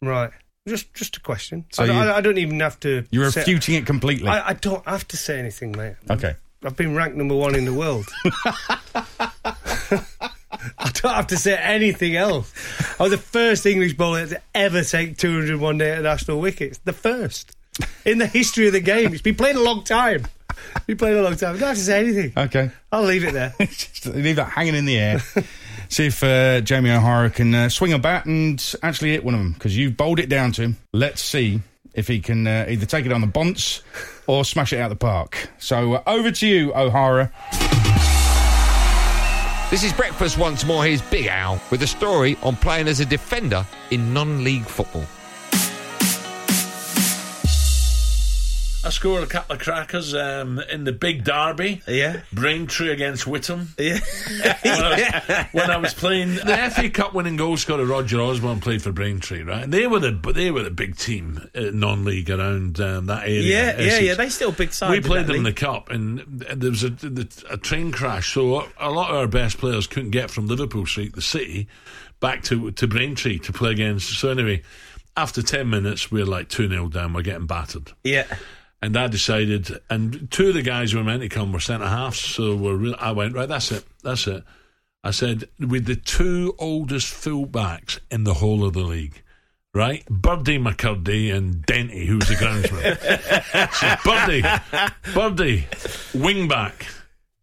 Right. 0.00 0.30
Just, 0.68 0.92
just 0.94 1.16
a 1.16 1.20
question. 1.20 1.64
So 1.72 1.82
I, 1.82 1.86
don't, 1.86 1.96
you- 1.96 2.02
I, 2.02 2.16
I 2.16 2.20
don't 2.20 2.38
even 2.38 2.60
have 2.60 2.78
to. 2.80 3.04
You're 3.10 3.30
say- 3.30 3.40
refuting 3.40 3.74
it 3.76 3.86
completely. 3.86 4.28
I, 4.28 4.48
I 4.50 4.52
don't 4.54 4.86
have 4.86 5.06
to 5.08 5.16
say 5.16 5.38
anything, 5.38 5.72
mate. 5.72 5.94
okay. 6.10 6.34
I've 6.62 6.76
been 6.76 6.94
ranked 6.94 7.16
number 7.16 7.34
one 7.34 7.54
in 7.54 7.64
the 7.64 7.72
world. 7.72 8.06
I 10.78 10.90
don't 10.92 11.14
have 11.14 11.28
to 11.28 11.36
say 11.38 11.56
anything 11.56 12.16
else. 12.16 12.52
I 12.98 13.04
was 13.04 13.12
the 13.12 13.18
first 13.18 13.64
English 13.64 13.94
bowler 13.94 14.26
to 14.26 14.42
ever 14.54 14.82
take 14.84 15.16
201 15.16 15.78
day 15.78 15.92
international 15.92 16.38
wickets. 16.38 16.78
The 16.84 16.92
first 16.92 17.56
in 18.04 18.18
the 18.18 18.26
history 18.26 18.66
of 18.66 18.74
the 18.74 18.80
game. 18.80 19.14
It's 19.14 19.22
been 19.22 19.36
playing 19.36 19.56
a 19.56 19.60
long 19.60 19.84
time. 19.84 20.26
It's 20.76 20.84
been 20.86 20.98
playing 20.98 21.18
a 21.18 21.22
long 21.22 21.36
time. 21.36 21.54
I 21.56 21.58
don't 21.58 21.68
have 21.68 21.76
to 21.78 21.82
say 21.82 22.00
anything. 22.00 22.32
Okay. 22.36 22.70
I'll 22.92 23.04
leave 23.04 23.24
it 23.24 23.32
there. 23.32 23.54
Just 23.60 24.04
leave 24.06 24.36
that 24.36 24.50
hanging 24.50 24.74
in 24.74 24.84
the 24.84 24.98
air. 24.98 25.22
See 25.90 26.06
if 26.06 26.22
uh, 26.22 26.60
Jamie 26.60 26.92
O'Hara 26.92 27.30
can 27.30 27.52
uh, 27.52 27.68
swing 27.68 27.92
a 27.92 27.98
bat 27.98 28.24
and 28.24 28.74
actually 28.80 29.10
hit 29.10 29.24
one 29.24 29.34
of 29.34 29.40
them 29.40 29.52
because 29.52 29.76
you've 29.76 29.96
bowled 29.96 30.20
it 30.20 30.28
down 30.28 30.52
to 30.52 30.62
him. 30.62 30.76
Let's 30.92 31.20
see 31.20 31.62
if 31.94 32.06
he 32.06 32.20
can 32.20 32.46
uh, 32.46 32.66
either 32.68 32.86
take 32.86 33.06
it 33.06 33.12
on 33.12 33.20
the 33.20 33.26
bunts 33.26 33.82
or 34.28 34.44
smash 34.44 34.72
it 34.72 34.78
out 34.78 34.88
the 34.90 34.94
park. 34.94 35.50
So 35.58 35.94
uh, 35.94 36.02
over 36.06 36.30
to 36.30 36.46
you, 36.46 36.72
O'Hara. 36.74 37.32
This 39.70 39.82
is 39.82 39.92
Breakfast 39.92 40.38
once 40.38 40.64
more. 40.64 40.84
Here's 40.84 41.02
Big 41.02 41.26
Al 41.26 41.60
with 41.72 41.82
a 41.82 41.88
story 41.88 42.38
on 42.44 42.54
playing 42.54 42.86
as 42.86 43.00
a 43.00 43.04
defender 43.04 43.66
in 43.90 44.14
non 44.14 44.44
league 44.44 44.66
football. 44.66 45.04
I 48.82 48.88
scored 48.88 49.22
a 49.22 49.26
couple 49.26 49.56
of 49.56 49.60
crackers 49.60 50.14
um, 50.14 50.58
in 50.58 50.84
the 50.84 50.92
big 50.92 51.22
derby. 51.22 51.82
Yeah. 51.86 52.22
Braintree 52.32 52.90
against 52.90 53.26
Witham. 53.26 53.68
Yeah. 53.78 53.98
when, 54.62 54.80
I 54.82 54.90
was, 54.96 55.46
when 55.52 55.70
I 55.70 55.76
was 55.76 55.92
playing 55.92 56.36
the 56.36 56.70
FA 56.74 56.88
Cup 56.88 57.12
winning 57.12 57.36
goal 57.36 57.58
scorer 57.58 57.84
Roger 57.84 58.22
Osborne 58.22 58.60
played 58.60 58.80
for 58.80 58.90
Braintree, 58.90 59.42
right? 59.42 59.64
And 59.64 59.72
they 59.72 59.86
were 59.86 59.98
the 59.98 60.12
they 60.34 60.50
were 60.50 60.62
the 60.62 60.70
big 60.70 60.96
team 60.96 61.46
uh, 61.54 61.60
non-league 61.74 62.30
around 62.30 62.80
um, 62.80 63.04
that 63.06 63.24
area. 63.24 63.42
Yeah, 63.42 63.64
yeah, 63.78 63.86
Essex. 63.86 64.02
yeah. 64.02 64.14
They 64.14 64.28
still 64.30 64.52
big 64.52 64.72
side. 64.72 64.90
We 64.92 65.00
played 65.02 65.26
that 65.26 65.26
them 65.26 65.36
in 65.36 65.42
the 65.42 65.52
cup, 65.52 65.90
and 65.90 66.20
there 66.26 66.70
was 66.70 66.82
a, 66.82 66.88
the- 66.90 67.44
a 67.50 67.58
train 67.58 67.92
crash. 67.92 68.32
So 68.32 68.66
a 68.78 68.90
lot 68.90 69.10
of 69.10 69.16
our 69.16 69.28
best 69.28 69.58
players 69.58 69.86
couldn't 69.86 70.10
get 70.12 70.30
from 70.30 70.46
Liverpool 70.46 70.86
Street, 70.86 71.14
the 71.14 71.20
city, 71.20 71.68
back 72.20 72.42
to 72.44 72.70
to 72.70 72.86
Braintree 72.86 73.40
to 73.40 73.52
play 73.52 73.72
against. 73.72 74.18
So 74.18 74.30
anyway, 74.30 74.62
after 75.18 75.42
ten 75.42 75.68
minutes, 75.68 76.10
we 76.10 76.22
are 76.22 76.26
like 76.26 76.48
two 76.48 76.66
0 76.66 76.88
down. 76.88 77.12
We're 77.12 77.20
getting 77.20 77.46
battered. 77.46 77.92
Yeah. 78.04 78.24
And 78.82 78.96
I 78.96 79.08
decided, 79.08 79.78
and 79.90 80.30
two 80.30 80.48
of 80.48 80.54
the 80.54 80.62
guys 80.62 80.92
who 80.92 80.98
were 80.98 81.04
meant 81.04 81.22
to 81.22 81.28
come 81.28 81.52
were 81.52 81.60
centre 81.60 81.86
halves, 81.86 82.18
so 82.18 82.56
we're 82.56 82.76
re- 82.76 82.96
I 82.98 83.12
went 83.12 83.34
right. 83.34 83.48
That's 83.48 83.70
it. 83.72 83.84
That's 84.02 84.26
it. 84.26 84.42
I 85.04 85.10
said 85.10 85.48
with 85.58 85.86
the 85.86 85.96
two 85.96 86.54
oldest 86.58 87.12
fullbacks 87.12 88.00
in 88.10 88.24
the 88.24 88.34
whole 88.34 88.64
of 88.64 88.74
the 88.74 88.80
league, 88.80 89.22
right? 89.74 90.04
Birdie 90.08 90.58
McCurdy 90.58 91.34
and 91.34 91.66
Denty, 91.66 92.06
who's 92.06 92.28
the 92.28 92.34
groundsman. 92.34 92.96
so 93.72 93.96
Birdie, 94.04 94.42
Birdie, 95.14 95.66
wingback. 96.12 96.86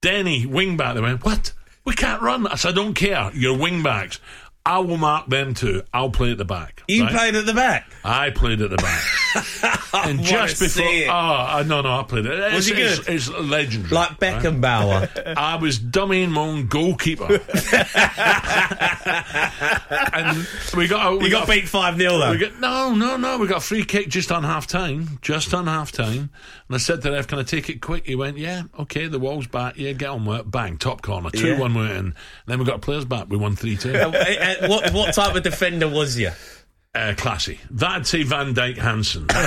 Denny, 0.01 0.46
wingback. 0.46 0.96
They 0.96 1.01
went, 1.01 1.25
what? 1.25 1.53
We 1.84 1.94
can't 1.94 2.22
run. 2.22 2.46
I 2.48 2.56
said, 2.56 2.70
I 2.70 2.75
don't 2.75 2.94
care. 2.94 3.32
You're 3.34 3.58
wing 3.58 3.82
backs. 3.82 4.20
I 4.65 4.79
will 4.79 4.98
mark 4.98 5.27
them 5.27 5.53
too. 5.53 5.84
I'll 5.94 6.10
play 6.10 6.32
at 6.32 6.38
the 6.38 6.46
back. 6.46 6.84
You 6.88 7.03
right? 7.03 7.13
played 7.13 7.36
at 7.36 7.46
the 7.46 7.53
back. 7.53 7.89
I 8.03 8.32
played 8.32 8.62
at 8.62 8.70
the 8.70 8.75
back. 8.75 9.01
and 9.94 10.24
just 10.24 10.60
before, 10.60 10.86
oh 10.86 11.64
no, 11.66 11.82
no, 11.82 12.00
I 12.00 12.04
played 12.04 12.26
it. 12.26 12.40
It's, 12.40 12.56
Was 12.56 12.68
he 12.68 12.74
it's- 12.74 13.00
good? 13.00 13.14
It's, 13.16 13.30
legendary, 13.30 13.94
Like 13.94 14.22
right? 14.22 14.42
Beckenbauer. 14.42 15.34
I 15.38 15.56
was 15.56 15.80
dummying 15.80 16.30
my 16.32 16.42
own 16.42 16.68
goalkeeper, 16.68 17.26
and 20.14 20.48
we 20.76 20.88
got 20.88 21.18
we 21.20 21.26
You 21.26 21.32
got 21.32 21.48
beat 21.48 21.68
5 21.68 21.98
0 21.98 22.18
though. 22.18 22.32
we 22.32 22.38
got 22.38 22.60
no, 22.60 22.94
no, 22.96 23.18
no. 23.18 23.38
We 23.38 23.48
got 23.48 23.58
a 23.58 23.62
free 23.62 23.84
kick 23.86 24.10
just 24.10 24.32
on 24.32 24.44
half 24.44 24.68
time, 24.68 25.20
just 25.22 25.54
on 25.54 25.68
half 25.68 25.92
time. 25.92 26.30
And 26.68 26.76
I 26.76 26.78
said 26.78 27.02
to 27.04 27.12
ref, 27.12 27.28
"Can 27.28 27.40
I 27.40 27.44
take 27.44 27.70
it 27.70 27.82
quick?" 27.82 28.06
He 28.06 28.16
went, 28.16 28.38
"Yeah, 28.38 28.64
okay." 28.80 29.08
The 29.08 29.20
wall's 29.20 29.48
back. 29.48 29.78
Yeah, 29.78 29.92
get 29.94 30.10
on 30.10 30.26
with 30.26 30.40
it. 30.42 30.52
Bang, 30.52 30.78
top 30.78 31.02
corner, 31.02 31.30
two 31.30 31.50
Yeah. 31.50 31.60
one 31.60 31.74
went 31.74 31.92
in. 31.92 32.16
Then 32.46 32.60
we 32.60 32.66
got 32.66 32.82
players 32.82 33.06
back. 33.06 33.28
We 33.30 33.38
won 33.38 33.56
three 33.56 33.78
two. 33.78 33.94
Uh, 33.96 34.10
uh, 34.10 34.68
what, 34.68 34.92
what 34.94 35.14
type 35.14 35.36
of 35.36 35.44
defender 35.44 35.88
was 35.88 36.18
you? 36.18 36.32
Uh, 36.98 37.13
classy. 37.13 37.60
That's 37.70 38.12
a 38.16 38.24
Van 38.24 38.56
Dijk 38.56 38.77
Hansen. 38.77 39.27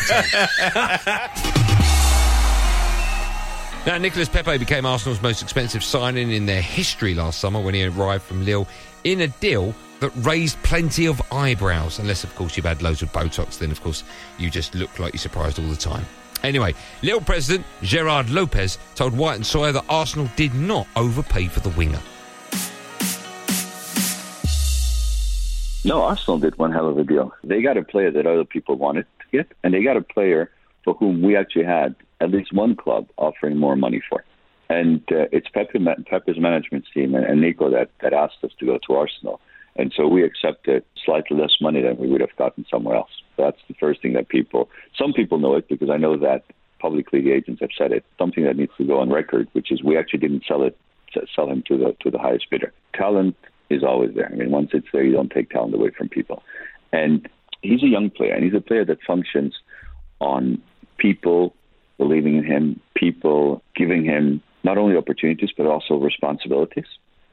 Now, 3.86 3.96
Nicolas 3.96 4.28
Pepe 4.28 4.58
became 4.58 4.84
Arsenal's 4.84 5.22
most 5.22 5.40
expensive 5.42 5.82
signing 5.82 6.30
in 6.30 6.44
their 6.44 6.60
history 6.60 7.14
last 7.14 7.40
summer 7.40 7.62
when 7.62 7.72
he 7.72 7.82
arrived 7.86 8.24
from 8.24 8.44
Lille 8.44 8.68
in 9.04 9.22
a 9.22 9.28
deal 9.28 9.74
that 10.00 10.10
raised 10.16 10.62
plenty 10.62 11.06
of 11.06 11.20
eyebrows. 11.32 11.98
Unless, 11.98 12.22
of 12.22 12.34
course, 12.36 12.58
you've 12.58 12.66
had 12.66 12.82
loads 12.82 13.00
of 13.00 13.10
Botox, 13.10 13.58
then, 13.58 13.70
of 13.70 13.82
course, 13.82 14.04
you 14.38 14.50
just 14.50 14.74
look 14.74 14.98
like 14.98 15.14
you're 15.14 15.18
surprised 15.18 15.58
all 15.58 15.66
the 15.66 15.76
time. 15.76 16.04
Anyway, 16.44 16.74
Lille 17.02 17.22
president 17.22 17.64
Gerard 17.82 18.28
Lopez 18.28 18.76
told 18.94 19.16
White 19.16 19.36
and 19.36 19.46
Sawyer 19.46 19.72
that 19.72 19.84
Arsenal 19.88 20.28
did 20.36 20.54
not 20.54 20.86
overpay 20.94 21.46
for 21.46 21.60
the 21.60 21.70
winger. 21.70 22.00
No, 25.82 26.02
Arsenal 26.02 26.38
did 26.38 26.58
one 26.58 26.72
hell 26.72 26.88
of 26.88 26.98
a 26.98 27.04
deal. 27.04 27.32
They 27.42 27.62
got 27.62 27.78
a 27.78 27.82
player 27.82 28.10
that 28.10 28.26
other 28.26 28.44
people 28.44 28.76
wanted 28.76 29.06
to 29.20 29.38
get, 29.38 29.52
and 29.64 29.72
they 29.72 29.82
got 29.82 29.96
a 29.96 30.02
player 30.02 30.50
for 30.84 30.94
whom 30.94 31.22
we 31.22 31.36
actually 31.36 31.64
had 31.64 31.94
at 32.20 32.30
least 32.30 32.52
one 32.52 32.76
club 32.76 33.08
offering 33.16 33.56
more 33.56 33.76
money 33.76 34.02
for. 34.08 34.24
And 34.68 35.00
uh, 35.10 35.26
it's 35.32 35.48
Pepe, 35.48 35.78
Pepe's 36.06 36.38
management 36.38 36.84
team 36.92 37.14
and, 37.14 37.24
and 37.24 37.40
Nico 37.40 37.70
that, 37.70 37.90
that 38.02 38.12
asked 38.12 38.44
us 38.44 38.52
to 38.60 38.66
go 38.66 38.78
to 38.86 38.94
Arsenal. 38.94 39.40
And 39.76 39.92
so 39.96 40.06
we 40.06 40.22
accepted 40.22 40.84
slightly 41.04 41.36
less 41.36 41.56
money 41.60 41.80
than 41.82 41.96
we 41.96 42.08
would 42.08 42.20
have 42.20 42.36
gotten 42.36 42.66
somewhere 42.70 42.96
else. 42.96 43.10
That's 43.38 43.60
the 43.68 43.74
first 43.74 44.02
thing 44.02 44.12
that 44.14 44.28
people, 44.28 44.68
some 44.98 45.12
people 45.12 45.38
know 45.38 45.56
it 45.56 45.68
because 45.68 45.88
I 45.90 45.96
know 45.96 46.16
that 46.18 46.44
publicly 46.78 47.22
the 47.22 47.32
agents 47.32 47.60
have 47.62 47.70
said 47.76 47.92
it. 47.92 48.04
Something 48.18 48.44
that 48.44 48.56
needs 48.56 48.72
to 48.78 48.84
go 48.84 49.00
on 49.00 49.10
record, 49.10 49.48
which 49.52 49.72
is 49.72 49.82
we 49.82 49.96
actually 49.96 50.20
didn't 50.20 50.44
sell 50.46 50.62
it, 50.62 50.76
sell 51.34 51.48
him 51.48 51.62
to 51.66 51.76
the 51.76 51.96
to 52.00 52.10
the 52.10 52.18
highest 52.18 52.48
bidder. 52.50 52.72
Talent 52.94 53.36
is 53.70 53.82
always 53.84 54.14
there. 54.14 54.30
I 54.30 54.34
mean, 54.34 54.50
once 54.50 54.70
it's 54.72 54.86
there, 54.92 55.04
you 55.04 55.12
don't 55.12 55.30
take 55.30 55.50
talent 55.50 55.74
away 55.74 55.90
from 55.96 56.08
people. 56.08 56.42
And 56.92 57.28
he's 57.62 57.82
a 57.82 57.88
young 57.88 58.10
player, 58.10 58.34
and 58.34 58.44
he's 58.44 58.54
a 58.54 58.60
player 58.60 58.84
that 58.84 58.98
functions 59.06 59.54
on 60.20 60.60
people 60.98 61.54
believing 61.98 62.36
in 62.36 62.44
him, 62.44 62.80
people 62.94 63.62
giving 63.76 64.04
him 64.04 64.42
not 64.62 64.78
only 64.78 64.96
opportunities 64.96 65.50
but 65.56 65.66
also 65.66 65.94
responsibilities. 65.94 66.86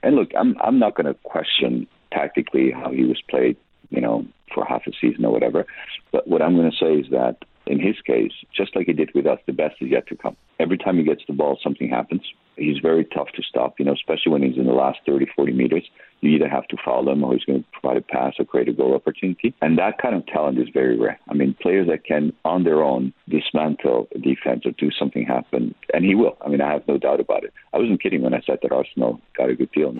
And 0.03 0.15
look, 0.15 0.29
I'm 0.37 0.55
I'm 0.61 0.79
not 0.79 0.95
going 0.95 1.07
to 1.07 1.15
question 1.23 1.87
tactically 2.11 2.71
how 2.71 2.91
he 2.91 3.03
was 3.03 3.21
played, 3.29 3.57
you 3.89 4.01
know, 4.01 4.25
for 4.53 4.65
half 4.65 4.83
a 4.87 4.91
season 5.01 5.25
or 5.25 5.31
whatever. 5.31 5.65
But 6.11 6.27
what 6.27 6.41
I'm 6.41 6.55
going 6.55 6.71
to 6.71 6.77
say 6.77 6.93
is 6.93 7.09
that 7.11 7.37
in 7.65 7.79
his 7.79 7.95
case, 8.05 8.31
just 8.55 8.75
like 8.75 8.87
he 8.87 8.93
did 8.93 9.11
with 9.13 9.27
us, 9.27 9.39
the 9.45 9.53
best 9.53 9.75
is 9.81 9.89
yet 9.89 10.07
to 10.07 10.15
come. 10.15 10.37
Every 10.59 10.77
time 10.77 10.97
he 10.97 11.03
gets 11.03 11.23
the 11.27 11.33
ball, 11.33 11.59
something 11.61 11.89
happens. 11.89 12.21
He's 12.55 12.77
very 12.79 13.03
tough 13.05 13.27
to 13.35 13.43
stop, 13.43 13.75
you 13.79 13.85
know, 13.85 13.93
especially 13.93 14.31
when 14.31 14.43
he's 14.43 14.57
in 14.57 14.65
the 14.65 14.73
last 14.73 14.99
30, 15.05 15.27
40 15.35 15.53
meters. 15.53 15.83
You 16.21 16.31
either 16.31 16.49
have 16.49 16.67
to 16.69 16.77
foul 16.83 17.09
him 17.09 17.23
or 17.23 17.33
he's 17.33 17.43
going 17.43 17.63
to 17.63 17.79
provide 17.79 17.97
a 17.97 18.01
pass 18.01 18.33
or 18.39 18.45
create 18.45 18.69
a 18.69 18.73
goal 18.73 18.95
opportunity. 18.95 19.53
And 19.61 19.77
that 19.77 20.01
kind 20.01 20.15
of 20.15 20.25
talent 20.25 20.57
is 20.57 20.67
very 20.73 20.97
rare. 20.97 21.19
I 21.29 21.33
mean, 21.33 21.55
players 21.61 21.87
that 21.87 22.05
can, 22.05 22.33
on 22.43 22.63
their 22.63 22.83
own, 22.83 23.13
dismantle 23.29 24.07
a 24.15 24.19
defense 24.19 24.65
or 24.65 24.71
do 24.71 24.89
something 24.91 25.25
happen, 25.25 25.75
and 25.93 26.05
he 26.05 26.15
will. 26.15 26.37
I 26.41 26.49
mean, 26.49 26.61
I 26.61 26.73
have 26.73 26.87
no 26.87 26.97
doubt 26.97 27.19
about 27.19 27.43
it. 27.43 27.53
I 27.73 27.77
wasn't 27.77 28.01
kidding 28.01 28.21
when 28.21 28.33
I 28.33 28.41
said 28.45 28.59
that 28.61 28.71
Arsenal 28.71 29.21
got 29.37 29.49
a 29.49 29.55
good 29.55 29.71
deal. 29.71 29.95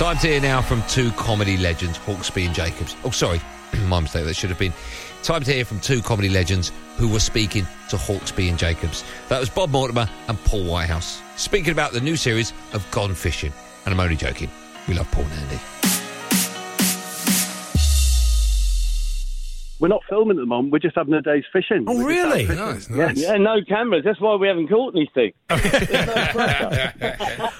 Time 0.00 0.16
to 0.16 0.28
hear 0.28 0.40
now 0.40 0.62
from 0.62 0.82
two 0.88 1.10
comedy 1.12 1.58
legends, 1.58 1.98
Hawksbee 1.98 2.46
and 2.46 2.54
Jacobs. 2.54 2.96
Oh, 3.04 3.10
sorry, 3.10 3.38
my 3.86 4.00
mistake. 4.00 4.24
That 4.24 4.34
should 4.34 4.48
have 4.48 4.58
been. 4.58 4.72
Time 5.22 5.42
to 5.44 5.52
hear 5.52 5.66
from 5.66 5.78
two 5.80 6.00
comedy 6.00 6.30
legends 6.30 6.72
who 6.96 7.06
were 7.06 7.20
speaking 7.20 7.66
to 7.90 7.96
Hawksbee 7.96 8.48
and 8.48 8.58
Jacobs. 8.58 9.04
That 9.28 9.38
was 9.38 9.50
Bob 9.50 9.68
Mortimer 9.68 10.08
and 10.28 10.42
Paul 10.44 10.64
Whitehouse, 10.64 11.20
speaking 11.36 11.72
about 11.72 11.92
the 11.92 12.00
new 12.00 12.16
series 12.16 12.54
of 12.72 12.90
Gone 12.90 13.14
Fishing. 13.14 13.52
And 13.84 13.94
I'm 13.94 14.00
only 14.00 14.16
joking. 14.16 14.50
We 14.88 14.94
love 14.94 15.10
Paul 15.10 15.24
and 15.24 15.32
Andy. 15.32 15.58
We're 19.80 19.88
not 19.88 20.02
filming 20.10 20.36
at 20.36 20.40
the 20.40 20.46
moment. 20.46 20.72
We're 20.74 20.78
just 20.78 20.94
having 20.94 21.14
a 21.14 21.22
day's 21.22 21.44
fishing. 21.50 21.86
Oh, 21.88 21.96
We're 21.96 22.06
really? 22.06 22.46
out 22.50 22.74
Nice, 22.74 22.90
nice. 22.90 23.16
Yeah. 23.16 23.32
Yeah, 23.32 23.38
no 23.38 23.64
cameras. 23.66 24.04
That's 24.04 24.20
why 24.20 24.34
we 24.34 24.46
haven't 24.46 24.68
caught 24.68 24.94
anything. 24.94 25.32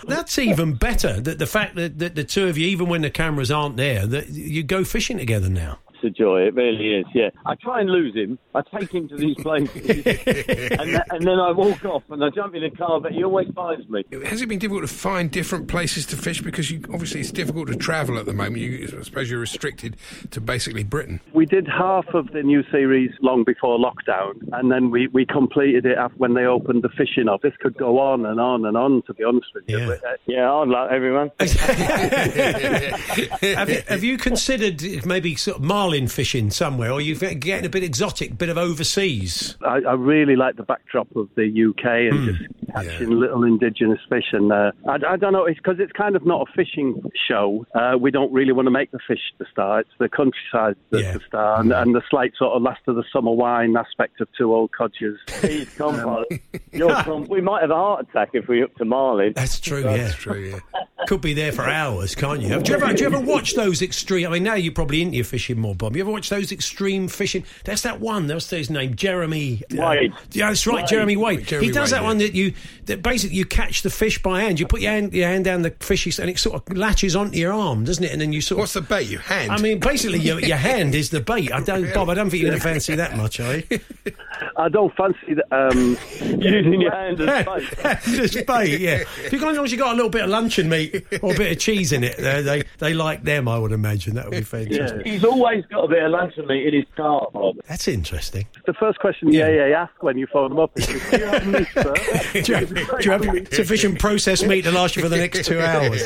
That's 0.06 0.38
even 0.38 0.74
better. 0.74 1.18
That 1.18 1.38
the 1.38 1.46
fact 1.46 1.76
that, 1.76 1.98
that 1.98 2.14
the 2.16 2.24
two 2.24 2.46
of 2.48 2.58
you, 2.58 2.66
even 2.66 2.90
when 2.90 3.00
the 3.00 3.08
cameras 3.10 3.50
aren't 3.50 3.78
there, 3.78 4.06
that 4.06 4.28
you 4.28 4.62
go 4.62 4.84
fishing 4.84 5.16
together 5.16 5.48
now. 5.48 5.78
It's 6.02 6.18
a 6.18 6.22
joy. 6.22 6.42
It 6.42 6.54
really 6.54 6.94
is. 6.94 7.06
Yeah. 7.14 7.30
I 7.46 7.54
try 7.56 7.80
and 7.80 7.90
lose 7.90 8.14
him. 8.14 8.38
I 8.54 8.62
take 8.62 8.92
him 8.92 9.08
to 9.08 9.16
these 9.16 9.36
places, 9.38 9.74
and, 9.76 9.84
th- 9.96 11.02
and 11.10 11.26
then 11.26 11.38
I 11.38 11.52
walk 11.52 11.84
off 11.84 12.02
and 12.10 12.22
I 12.24 12.30
jump 12.30 12.54
in 12.54 12.62
the 12.62 12.70
car. 12.70 13.00
But 13.00 13.12
he 13.12 13.22
always 13.24 13.48
finds 13.54 13.88
me. 13.88 14.04
Has 14.24 14.40
it 14.42 14.48
been 14.48 14.58
difficult 14.58 14.88
to 14.88 14.94
find 14.94 15.30
different 15.30 15.68
places 15.68 16.06
to 16.06 16.16
fish 16.16 16.40
because 16.40 16.70
you 16.70 16.82
obviously 16.92 17.20
it's 17.20 17.32
difficult 17.32 17.68
to 17.68 17.76
travel 17.76 18.18
at 18.18 18.26
the 18.26 18.32
moment? 18.32 18.58
You, 18.58 18.96
I 18.98 19.02
suppose 19.02 19.30
you're 19.30 19.40
restricted 19.40 19.96
to 20.30 20.40
basically 20.40 20.84
Britain. 20.84 21.20
We 21.34 21.46
did 21.46 21.68
half 21.68 22.06
of 22.14 22.32
the 22.32 22.42
new 22.42 22.62
series 22.70 23.10
long 23.20 23.44
before 23.44 23.78
lockdown, 23.78 24.40
and 24.52 24.70
then 24.70 24.90
we, 24.90 25.08
we 25.08 25.26
completed 25.26 25.86
it 25.86 25.98
af- 25.98 26.12
when 26.16 26.34
they 26.34 26.44
opened 26.44 26.82
the 26.82 26.88
fishing 26.90 27.28
off. 27.28 27.42
This 27.42 27.54
could 27.60 27.76
go 27.76 27.98
on 27.98 28.26
and 28.26 28.40
on 28.40 28.64
and 28.64 28.76
on, 28.76 29.02
to 29.06 29.14
be 29.14 29.24
honest 29.24 29.46
with 29.54 29.64
you. 29.68 29.86
But, 29.86 30.04
uh, 30.04 30.12
Yeah, 30.26 30.48
hard 30.48 30.68
luck, 30.68 30.90
everyone. 30.90 31.30
have, 31.40 33.68
you, 33.70 33.82
have 33.88 34.04
you 34.04 34.18
considered 34.18 35.06
maybe 35.06 35.34
sort 35.36 35.58
of 35.58 35.64
marlin 35.90 36.08
fishing 36.08 36.50
somewhere, 36.50 36.92
or 36.92 37.00
you're 37.00 37.16
getting 37.34 37.66
a 37.66 37.68
bit 37.68 37.82
exotic, 37.82 38.38
bit 38.38 38.48
of 38.48 38.56
overseas? 38.56 39.56
I, 39.62 39.80
I 39.88 39.92
really 39.94 40.36
like 40.36 40.56
the 40.56 40.62
backdrop 40.62 41.08
of 41.16 41.28
the 41.34 41.44
UK 41.44 42.12
and 42.12 42.28
just 42.28 42.60
catching 42.72 43.10
little 43.10 43.42
indigenous 43.44 43.98
fish. 44.08 44.26
And 44.32 44.52
uh, 44.52 44.70
I, 44.88 44.94
I 44.94 45.16
don't 45.16 45.32
know, 45.32 45.46
it's 45.46 45.58
because 45.58 45.76
it's 45.80 45.92
kind 45.92 46.14
of 46.14 46.24
not 46.24 46.48
a 46.48 46.52
fishing 46.52 47.02
show. 47.28 47.66
Uh, 47.74 47.96
we 47.98 48.10
don't 48.10 48.32
really 48.32 48.52
want 48.52 48.66
to 48.66 48.70
make 48.70 48.92
the 48.92 49.00
fish 49.06 49.20
the 49.38 49.46
star. 49.50 49.80
It's 49.80 49.90
the 49.98 50.08
countryside 50.08 50.76
that's 50.90 51.14
the 51.14 51.20
star, 51.26 51.60
and, 51.60 51.72
and 51.72 51.94
the 51.94 52.02
slight 52.08 52.32
sort 52.38 52.54
of 52.54 52.62
last 52.62 52.80
of 52.86 52.94
the 52.94 53.04
summer 53.12 53.32
wine 53.32 53.76
aspect 53.76 54.20
of 54.20 54.28
two 54.38 54.54
old 54.54 54.70
codgers. 54.72 55.18
Please 55.26 55.68
come, 55.74 56.00
Paul. 56.00 56.24
You're 56.72 56.94
from, 57.02 57.26
we 57.26 57.40
might 57.40 57.62
have 57.62 57.70
a 57.70 57.74
heart 57.74 58.06
attack 58.08 58.30
if 58.34 58.46
we 58.48 58.62
up 58.62 58.74
to 58.76 58.84
Marlin. 58.84 59.32
That's 59.34 59.58
true. 59.58 59.82
yeah, 59.82 60.12
true. 60.12 60.50
Yeah. 60.50 60.60
Could 61.06 61.22
be 61.22 61.32
there 61.32 61.50
for 61.50 61.68
hours, 61.68 62.14
can't 62.14 62.42
you? 62.42 62.60
Do 62.60 62.72
you 62.72 62.78
ever, 62.78 62.92
do 62.92 63.02
you 63.02 63.06
ever 63.06 63.20
watch 63.20 63.54
those 63.54 63.80
extreme? 63.80 64.26
I 64.26 64.30
mean, 64.30 64.42
now 64.42 64.54
you're 64.54 64.72
probably 64.72 65.00
into 65.00 65.16
your 65.16 65.24
fishing 65.24 65.58
more, 65.58 65.74
Bob. 65.80 65.96
You 65.96 66.02
ever 66.02 66.10
watch 66.12 66.28
those 66.28 66.52
extreme 66.52 67.08
fishing? 67.08 67.44
That's 67.64 67.82
that 67.82 68.00
one. 68.00 68.26
That's 68.26 68.48
his 68.48 68.70
name, 68.70 68.94
Jeremy 68.94 69.62
uh, 69.72 69.76
Wade. 69.88 70.12
yeah, 70.32 70.48
that's 70.48 70.66
right, 70.66 70.76
Wade. 70.76 70.88
Jeremy 70.88 71.16
Wade. 71.16 71.46
Jeremy 71.46 71.66
he 71.66 71.72
does 71.72 71.90
Wade, 71.90 71.96
that 71.96 72.02
yeah. 72.02 72.08
one 72.08 72.18
that 72.18 72.34
you 72.34 72.54
that 72.86 73.02
basically 73.02 73.36
you 73.36 73.44
catch 73.44 73.82
the 73.82 73.90
fish 73.90 74.22
by 74.22 74.42
hand. 74.42 74.60
You 74.60 74.66
put 74.66 74.80
your 74.80 74.92
hand, 74.92 75.12
your 75.12 75.26
hand 75.26 75.44
down 75.44 75.62
the 75.62 75.70
fish, 75.80 76.18
and 76.18 76.30
it 76.30 76.38
sort 76.38 76.56
of 76.56 76.76
latches 76.76 77.16
onto 77.16 77.38
your 77.38 77.52
arm, 77.52 77.84
doesn't 77.84 78.04
it? 78.04 78.12
And 78.12 78.20
then 78.20 78.32
you 78.32 78.40
sort 78.40 78.58
of 78.58 78.62
What's 78.62 78.76
of. 78.76 78.86
the 78.86 78.94
bait? 78.94 79.08
Your 79.08 79.20
hand? 79.20 79.50
I 79.50 79.58
mean, 79.58 79.80
basically, 79.80 80.20
your, 80.20 80.38
your 80.40 80.56
hand 80.56 80.94
is 80.94 81.10
the 81.10 81.20
bait. 81.20 81.52
I 81.52 81.60
don't, 81.60 81.92
Bob. 81.94 82.08
I 82.10 82.14
don't 82.14 82.30
think 82.30 82.42
you're 82.42 82.50
going 82.50 82.60
to 82.60 82.68
fancy 82.68 82.94
that 82.94 83.16
much, 83.16 83.40
are 83.40 83.56
you? 83.56 83.64
I 84.60 84.68
don't 84.68 84.94
fancy 84.94 85.34
that. 85.34 85.46
Um, 85.50 85.96
Using 86.40 86.80
your 86.80 86.92
hand 86.92 87.20
as 87.20 87.46
bait. 87.82 87.98
Just 88.02 88.46
bait, 88.46 88.80
yeah. 88.80 89.04
If 89.24 89.32
you 89.32 89.40
got, 89.40 89.50
as 89.50 89.56
long 89.56 89.64
as 89.64 89.72
you 89.72 89.78
got 89.78 89.92
a 89.92 89.96
little 89.96 90.10
bit 90.10 90.24
of 90.24 90.30
luncheon 90.30 90.68
meat 90.68 91.06
or 91.22 91.34
a 91.34 91.36
bit 91.36 91.52
of 91.52 91.58
cheese 91.58 91.92
in 91.92 92.04
it, 92.04 92.16
they 92.18 92.42
they, 92.42 92.62
they 92.78 92.94
like 92.94 93.22
them. 93.22 93.48
I 93.48 93.58
would 93.58 93.72
imagine 93.72 94.14
that 94.14 94.26
would 94.26 94.32
be 94.32 94.42
fantastic. 94.42 95.06
He's 95.06 95.24
always 95.24 95.64
got 95.66 95.84
a 95.84 95.88
bit 95.88 96.02
of 96.02 96.10
luncheon 96.10 96.46
meat 96.46 96.66
in 96.66 96.74
his 96.74 96.84
car, 96.96 97.28
Bob. 97.32 97.56
That's 97.66 97.88
interesting. 97.88 98.46
the 98.66 98.74
first 98.74 98.98
question 98.98 99.32
yeah. 99.32 99.48
yeah, 99.48 99.82
ask 99.82 100.02
when 100.02 100.18
you 100.18 100.26
phone 100.26 100.50
them 100.50 100.58
up 100.58 100.70
is, 100.76 100.86
do 100.86 100.92
you 101.18 101.26
have 101.26 101.46
meat, 101.46 101.68
sir? 101.72 101.94
do, 102.32 102.52
you 102.52 102.54
have, 102.54 102.74
do 102.74 103.04
you 103.04 103.10
have 103.10 103.48
sufficient 103.52 103.98
processed 103.98 104.46
meat 104.46 104.62
to 104.62 104.72
last 104.72 104.96
you 104.96 105.02
for 105.02 105.08
the 105.08 105.16
next 105.16 105.44
two 105.46 105.60
hours? 105.60 106.02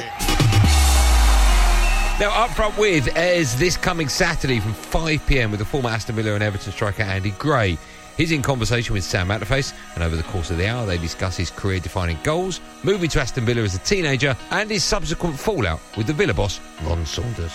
Now, 2.20 2.30
up 2.44 2.50
front 2.50 2.78
with 2.78 3.16
is 3.16 3.58
this 3.58 3.76
coming 3.76 4.08
Saturday 4.08 4.60
from 4.60 4.72
5 4.72 5.26
pm 5.26 5.50
with 5.50 5.58
the 5.58 5.66
former 5.66 5.88
Aston 5.88 6.14
Villa 6.14 6.34
and 6.34 6.44
Everton 6.44 6.70
striker 6.72 7.02
Andy 7.02 7.32
Gray. 7.32 7.76
He's 8.16 8.30
in 8.30 8.42
conversation 8.42 8.94
with 8.94 9.02
Sam 9.02 9.28
Matterface, 9.28 9.72
and 9.94 10.04
over 10.04 10.14
the 10.14 10.22
course 10.24 10.50
of 10.50 10.58
the 10.58 10.68
hour, 10.68 10.86
they 10.86 10.98
discuss 10.98 11.36
his 11.36 11.50
career 11.50 11.80
defining 11.80 12.18
goals, 12.22 12.60
moving 12.84 13.10
to 13.10 13.20
Aston 13.20 13.44
Villa 13.44 13.62
as 13.62 13.74
a 13.74 13.78
teenager, 13.80 14.36
and 14.50 14.70
his 14.70 14.84
subsequent 14.84 15.38
fallout 15.38 15.80
with 15.96 16.06
the 16.06 16.12
Villa 16.12 16.34
boss, 16.34 16.60
Ron 16.84 17.04
Saunders. 17.04 17.52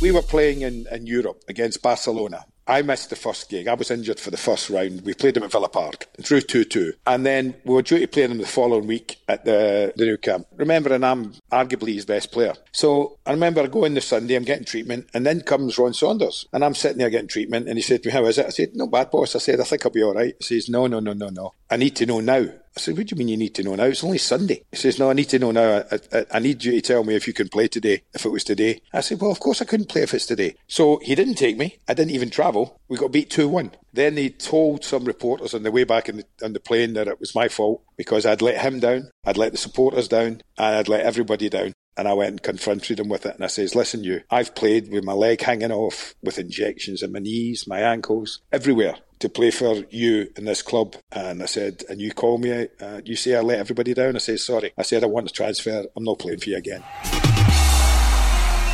We 0.00 0.10
were 0.10 0.22
playing 0.22 0.62
in, 0.62 0.86
in 0.90 1.06
Europe 1.06 1.44
against 1.48 1.82
Barcelona. 1.82 2.46
I 2.72 2.80
missed 2.80 3.10
the 3.10 3.16
first 3.16 3.50
gig. 3.50 3.68
I 3.68 3.74
was 3.74 3.90
injured 3.90 4.18
for 4.18 4.30
the 4.30 4.38
first 4.38 4.70
round. 4.70 5.02
We 5.02 5.12
played 5.12 5.34
them 5.34 5.42
at 5.42 5.52
Villa 5.52 5.68
Park, 5.68 6.06
drew 6.22 6.40
2 6.40 6.64
2. 6.64 6.94
And 7.06 7.26
then 7.26 7.54
we 7.66 7.74
were 7.74 7.82
due 7.82 7.98
to 7.98 8.06
play 8.06 8.26
them 8.26 8.38
the 8.38 8.46
following 8.46 8.86
week 8.86 9.18
at 9.28 9.44
the, 9.44 9.92
the 9.94 10.06
Nou 10.06 10.16
Camp. 10.16 10.46
Remembering 10.56 11.04
I'm 11.04 11.34
arguably 11.52 11.92
his 11.92 12.06
best 12.06 12.32
player. 12.32 12.54
So 12.72 13.18
I 13.26 13.32
remember 13.32 13.68
going 13.68 13.92
this 13.92 14.06
Sunday, 14.06 14.36
I'm 14.36 14.44
getting 14.44 14.64
treatment, 14.64 15.06
and 15.12 15.26
then 15.26 15.42
comes 15.42 15.76
Ron 15.76 15.92
Saunders. 15.92 16.46
And 16.54 16.64
I'm 16.64 16.74
sitting 16.74 16.96
there 16.96 17.10
getting 17.10 17.28
treatment, 17.28 17.68
and 17.68 17.76
he 17.76 17.82
said 17.82 18.02
to 18.04 18.08
me, 18.08 18.14
How 18.14 18.24
is 18.24 18.38
it? 18.38 18.46
I 18.46 18.48
said, 18.48 18.70
No 18.74 18.86
bad, 18.86 19.10
boss. 19.10 19.36
I 19.36 19.38
said, 19.38 19.60
I 19.60 19.64
think 19.64 19.84
I'll 19.84 19.92
be 19.92 20.02
all 20.02 20.14
right. 20.14 20.34
He 20.38 20.44
says, 20.44 20.70
No, 20.70 20.86
no, 20.86 20.98
no, 20.98 21.12
no, 21.12 21.28
no. 21.28 21.52
I 21.70 21.76
need 21.76 21.94
to 21.96 22.06
know 22.06 22.20
now. 22.20 22.46
I 22.76 22.80
said, 22.80 22.96
What 22.96 23.06
do 23.06 23.14
you 23.14 23.18
mean 23.18 23.28
you 23.28 23.36
need 23.36 23.54
to 23.56 23.62
know 23.62 23.74
now? 23.74 23.84
It's 23.84 24.04
only 24.04 24.18
Sunday. 24.18 24.64
He 24.70 24.76
says, 24.76 24.98
No, 24.98 25.10
I 25.10 25.12
need 25.12 25.28
to 25.30 25.38
know 25.38 25.50
now. 25.50 25.84
I, 25.90 25.98
I, 26.12 26.26
I 26.32 26.38
need 26.38 26.64
you 26.64 26.72
to 26.72 26.80
tell 26.80 27.04
me 27.04 27.14
if 27.14 27.26
you 27.26 27.32
can 27.32 27.48
play 27.48 27.68
today, 27.68 28.02
if 28.14 28.24
it 28.24 28.30
was 28.30 28.44
today. 28.44 28.80
I 28.92 29.00
said, 29.00 29.20
Well, 29.20 29.30
of 29.30 29.40
course 29.40 29.60
I 29.60 29.66
couldn't 29.66 29.88
play 29.88 30.02
if 30.02 30.14
it's 30.14 30.26
today. 30.26 30.56
So 30.68 30.98
he 31.02 31.14
didn't 31.14 31.34
take 31.34 31.58
me. 31.58 31.78
I 31.86 31.94
didn't 31.94 32.12
even 32.12 32.30
travel. 32.30 32.80
We 32.88 32.96
got 32.96 33.12
beat 33.12 33.30
2 33.30 33.48
1. 33.48 33.72
Then 33.92 34.14
they 34.14 34.30
told 34.30 34.84
some 34.84 35.04
reporters 35.04 35.52
on 35.52 35.64
the 35.64 35.70
way 35.70 35.84
back 35.84 36.08
in 36.08 36.18
the, 36.18 36.24
on 36.42 36.54
the 36.54 36.60
plane 36.60 36.94
that 36.94 37.08
it 37.08 37.20
was 37.20 37.34
my 37.34 37.48
fault 37.48 37.82
because 37.96 38.24
I'd 38.24 38.42
let 38.42 38.62
him 38.62 38.80
down, 38.80 39.10
I'd 39.24 39.36
let 39.36 39.52
the 39.52 39.58
supporters 39.58 40.08
down, 40.08 40.40
and 40.56 40.76
I'd 40.76 40.88
let 40.88 41.02
everybody 41.02 41.50
down. 41.50 41.74
And 41.94 42.08
I 42.08 42.14
went 42.14 42.30
and 42.30 42.42
confronted 42.42 42.98
him 42.98 43.10
with 43.10 43.26
it. 43.26 43.34
And 43.34 43.44
I 43.44 43.48
says, 43.48 43.74
listen, 43.74 44.02
you, 44.02 44.22
I've 44.30 44.54
played 44.54 44.90
with 44.90 45.04
my 45.04 45.12
leg 45.12 45.42
hanging 45.42 45.72
off, 45.72 46.14
with 46.22 46.38
injections 46.38 47.02
in 47.02 47.12
my 47.12 47.18
knees, 47.18 47.66
my 47.66 47.80
ankles, 47.80 48.40
everywhere 48.50 48.96
to 49.22 49.28
play 49.28 49.50
for 49.50 49.76
you 49.90 50.28
in 50.36 50.44
this 50.44 50.62
club. 50.62 50.96
And 51.12 51.42
I 51.42 51.46
said, 51.46 51.84
and 51.88 52.00
you 52.00 52.12
call 52.12 52.38
me, 52.38 52.68
uh, 52.80 53.00
you 53.04 53.16
say 53.16 53.34
I 53.34 53.40
let 53.40 53.58
everybody 53.60 53.94
down. 53.94 54.16
I 54.16 54.18
said, 54.18 54.40
sorry. 54.40 54.72
I 54.76 54.82
said, 54.82 55.02
I 55.04 55.06
want 55.06 55.28
to 55.28 55.32
transfer. 55.32 55.86
I'm 55.96 56.04
not 56.04 56.18
playing 56.18 56.40
for 56.40 56.50
you 56.50 56.56
again. 56.56 56.82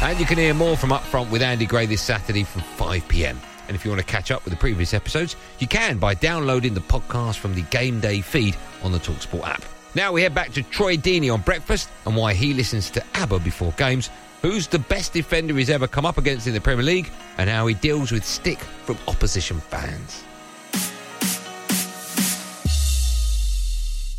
And 0.01 0.19
you 0.19 0.27
can 0.27 0.39
hear 0.39 0.55
more 0.55 0.77
from 0.77 0.93
Up 0.93 1.03
Front 1.03 1.31
with 1.31 1.43
Andy 1.43 1.67
Gray 1.67 1.85
this 1.85 2.01
Saturday 2.01 2.45
from 2.45 2.63
5 2.63 3.07
pm. 3.09 3.39
And 3.67 3.75
if 3.75 3.85
you 3.85 3.91
want 3.91 4.01
to 4.01 4.07
catch 4.07 4.31
up 4.31 4.45
with 4.45 4.55
the 4.55 4.59
previous 4.59 4.95
episodes, 4.95 5.37
you 5.59 5.67
can 5.67 5.99
by 5.99 6.15
downloading 6.15 6.73
the 6.73 6.81
podcast 6.81 7.37
from 7.37 7.55
the 7.55 7.63
Game 7.63 8.01
Day 8.01 8.23
feed 8.23 8.57
on 8.83 8.93
the 8.93 8.99
Talksport 8.99 9.47
app. 9.47 9.65
Now 9.95 10.13
we 10.13 10.23
head 10.23 10.35
back 10.35 10.53
to 10.53 10.63
Troy 10.63 10.97
Deeney 10.97 11.33
on 11.33 11.43
breakfast 11.43 11.91
and 12.07 12.17
why 12.17 12.33
he 12.33 12.55
listens 12.55 12.89
to 12.91 13.05
ABBA 13.15 13.41
before 13.41 13.73
games, 13.73 14.09
who's 14.41 14.67
the 14.67 14.79
best 14.79 15.13
defender 15.13 15.55
he's 15.55 15.69
ever 15.69 15.87
come 15.87 16.07
up 16.07 16.17
against 16.17 16.47
in 16.47 16.55
the 16.55 16.61
Premier 16.61 16.85
League, 16.85 17.11
and 17.37 17.51
how 17.51 17.67
he 17.67 17.75
deals 17.75 18.13
with 18.13 18.25
stick 18.25 18.59
from 18.59 18.97
opposition 19.09 19.61
fans. 19.61 20.25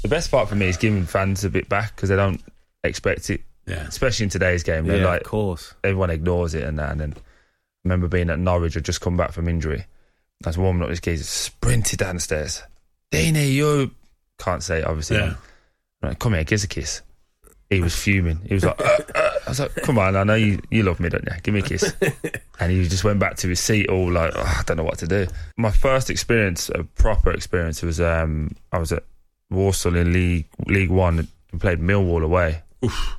The 0.02 0.08
best 0.08 0.32
part 0.32 0.48
for 0.50 0.56
me 0.56 0.68
is 0.68 0.78
giving 0.78 1.06
fans 1.06 1.44
a 1.44 1.50
bit 1.50 1.68
back 1.70 1.96
because 1.96 2.10
they 2.10 2.16
don't 2.16 2.42
expect 2.84 3.30
it. 3.30 3.42
Yeah. 3.66 3.86
Especially 3.88 4.24
in 4.26 4.30
today's 4.30 4.64
game. 4.64 4.86
They're 4.86 5.02
Yeah, 5.02 5.06
like, 5.06 5.22
of 5.22 5.28
course. 5.28 5.74
Everyone 5.84 6.10
ignores 6.10 6.56
it 6.56 6.64
and 6.64 6.80
that. 6.80 6.92
And 6.92 7.02
then 7.02 7.14
I 7.18 7.22
remember 7.84 8.08
being 8.08 8.30
at 8.30 8.40
Norwich, 8.40 8.76
I'd 8.78 8.86
just 8.86 9.02
come 9.02 9.18
back 9.18 9.32
from 9.32 9.48
injury. 9.48 9.86
I 10.46 10.50
was 10.50 10.58
warming 10.58 10.84
up 10.84 10.90
this 10.90 11.02
geezer, 11.02 11.24
sprinted 11.26 12.00
down 12.00 12.16
the 12.16 12.22
stairs. 12.22 12.64
Deeney, 13.12 13.52
you 13.54 13.92
can't 14.38 14.64
say 14.64 14.80
it, 14.80 14.86
obviously. 14.86 15.18
Yeah. 15.18 15.36
Like, 16.02 16.18
come 16.18 16.34
here, 16.34 16.44
give 16.46 16.58
us 16.58 16.64
a 16.64 16.68
kiss. 16.68 17.02
He 17.70 17.82
was 17.82 17.96
fuming. 17.96 18.40
He 18.46 18.56
was 18.56 18.66
like, 18.66 18.82
"Uh, 18.82 18.98
uh." 19.14 19.32
I 19.46 19.50
was 19.50 19.60
like, 19.60 19.76
come 19.84 20.00
on, 20.00 20.16
I 20.16 20.24
know 20.24 20.34
you, 20.36 20.60
you 20.72 20.82
love 20.84 21.00
me, 21.00 21.10
don't 21.10 21.24
you? 21.26 21.34
Give 21.44 21.54
me 21.54 21.60
a 21.60 21.64
kiss. 21.64 21.94
and 22.60 22.72
he 22.72 22.88
just 22.88 23.04
went 23.04 23.20
back 23.20 23.36
to 23.38 23.48
his 23.48 23.60
seat, 23.60 23.90
all 23.90 24.12
like, 24.12 24.32
"Oh, 24.36 24.42
I 24.42 24.64
don't 24.66 24.78
know 24.78 24.84
what 24.84 24.98
to 25.00 25.08
do. 25.08 25.28
My 25.58 25.70
first 25.72 26.10
experience, 26.10 26.70
a 26.70 26.84
proper 26.84 27.32
experience, 27.32 27.82
was 27.84 28.00
um, 28.02 28.56
I 28.72 28.80
was 28.80 28.92
at 28.92 29.04
Walsall 29.50 29.96
in 29.96 30.14
League 30.14 30.48
League 30.68 30.90
One. 30.92 31.28
We 31.52 31.60
played 31.60 31.80
Millwall 31.80 32.24
away. 32.24 32.62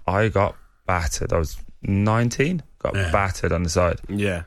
I 0.06 0.28
got 0.28 0.56
battered. 0.86 1.32
I 1.32 1.38
was 1.38 1.56
19, 1.82 2.62
got 2.78 2.94
Yeah. 2.94 3.10
battered 3.10 3.52
on 3.52 3.62
the 3.64 3.68
side. 3.70 4.00
Yeah. 4.08 4.42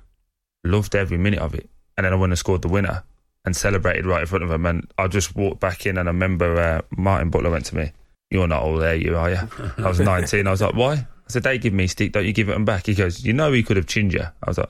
Loved 0.64 0.96
every 0.96 1.18
minute 1.18 1.40
of 1.40 1.54
it. 1.54 1.70
And 1.98 2.06
then 2.06 2.14
I 2.14 2.16
went 2.16 2.32
and 2.32 2.40
scored 2.40 2.62
the 2.62 2.70
winner 2.70 3.04
and 3.46 3.56
celebrated 3.56 4.06
right 4.06 4.22
in 4.22 4.28
front 4.28 4.44
of 4.44 4.52
him. 4.52 4.66
And 4.66 4.90
I 4.98 5.08
just 5.08 5.36
walked 5.36 5.60
back 5.60 5.86
in 5.86 5.98
and 5.98 6.08
I 6.08 6.12
remember 6.12 6.56
uh, 6.60 6.82
Martin 6.98 7.30
Butler 7.30 7.50
went 7.52 7.66
to 7.66 7.76
me, 7.76 7.92
You're 8.32 8.48
not 8.48 8.64
all 8.64 8.78
there, 8.78 8.96
you 8.96 9.18
are 9.18 9.30
you? 9.30 9.40
I 9.78 9.88
was 9.90 10.00
19. 10.00 10.48
I 10.48 10.52
was 10.52 10.62
like, 10.62 10.76
Why? 10.76 10.94
I 10.94 11.06
said, 11.28 11.44
They 11.44 11.58
give 11.58 11.74
me 11.74 11.88
stick, 11.88 12.14
don't 12.14 12.26
you 12.26 12.34
give 12.34 12.48
it 12.50 12.54
them 12.54 12.66
back? 12.66 12.86
He 12.86 12.96
goes, 12.96 13.24
You 13.26 13.34
know, 13.34 13.52
he 13.52 13.62
could 13.64 13.78
have 13.78 13.88
chinned 13.88 14.14
you. 14.14 14.22
I 14.24 14.48
was 14.48 14.58
like, 14.58 14.70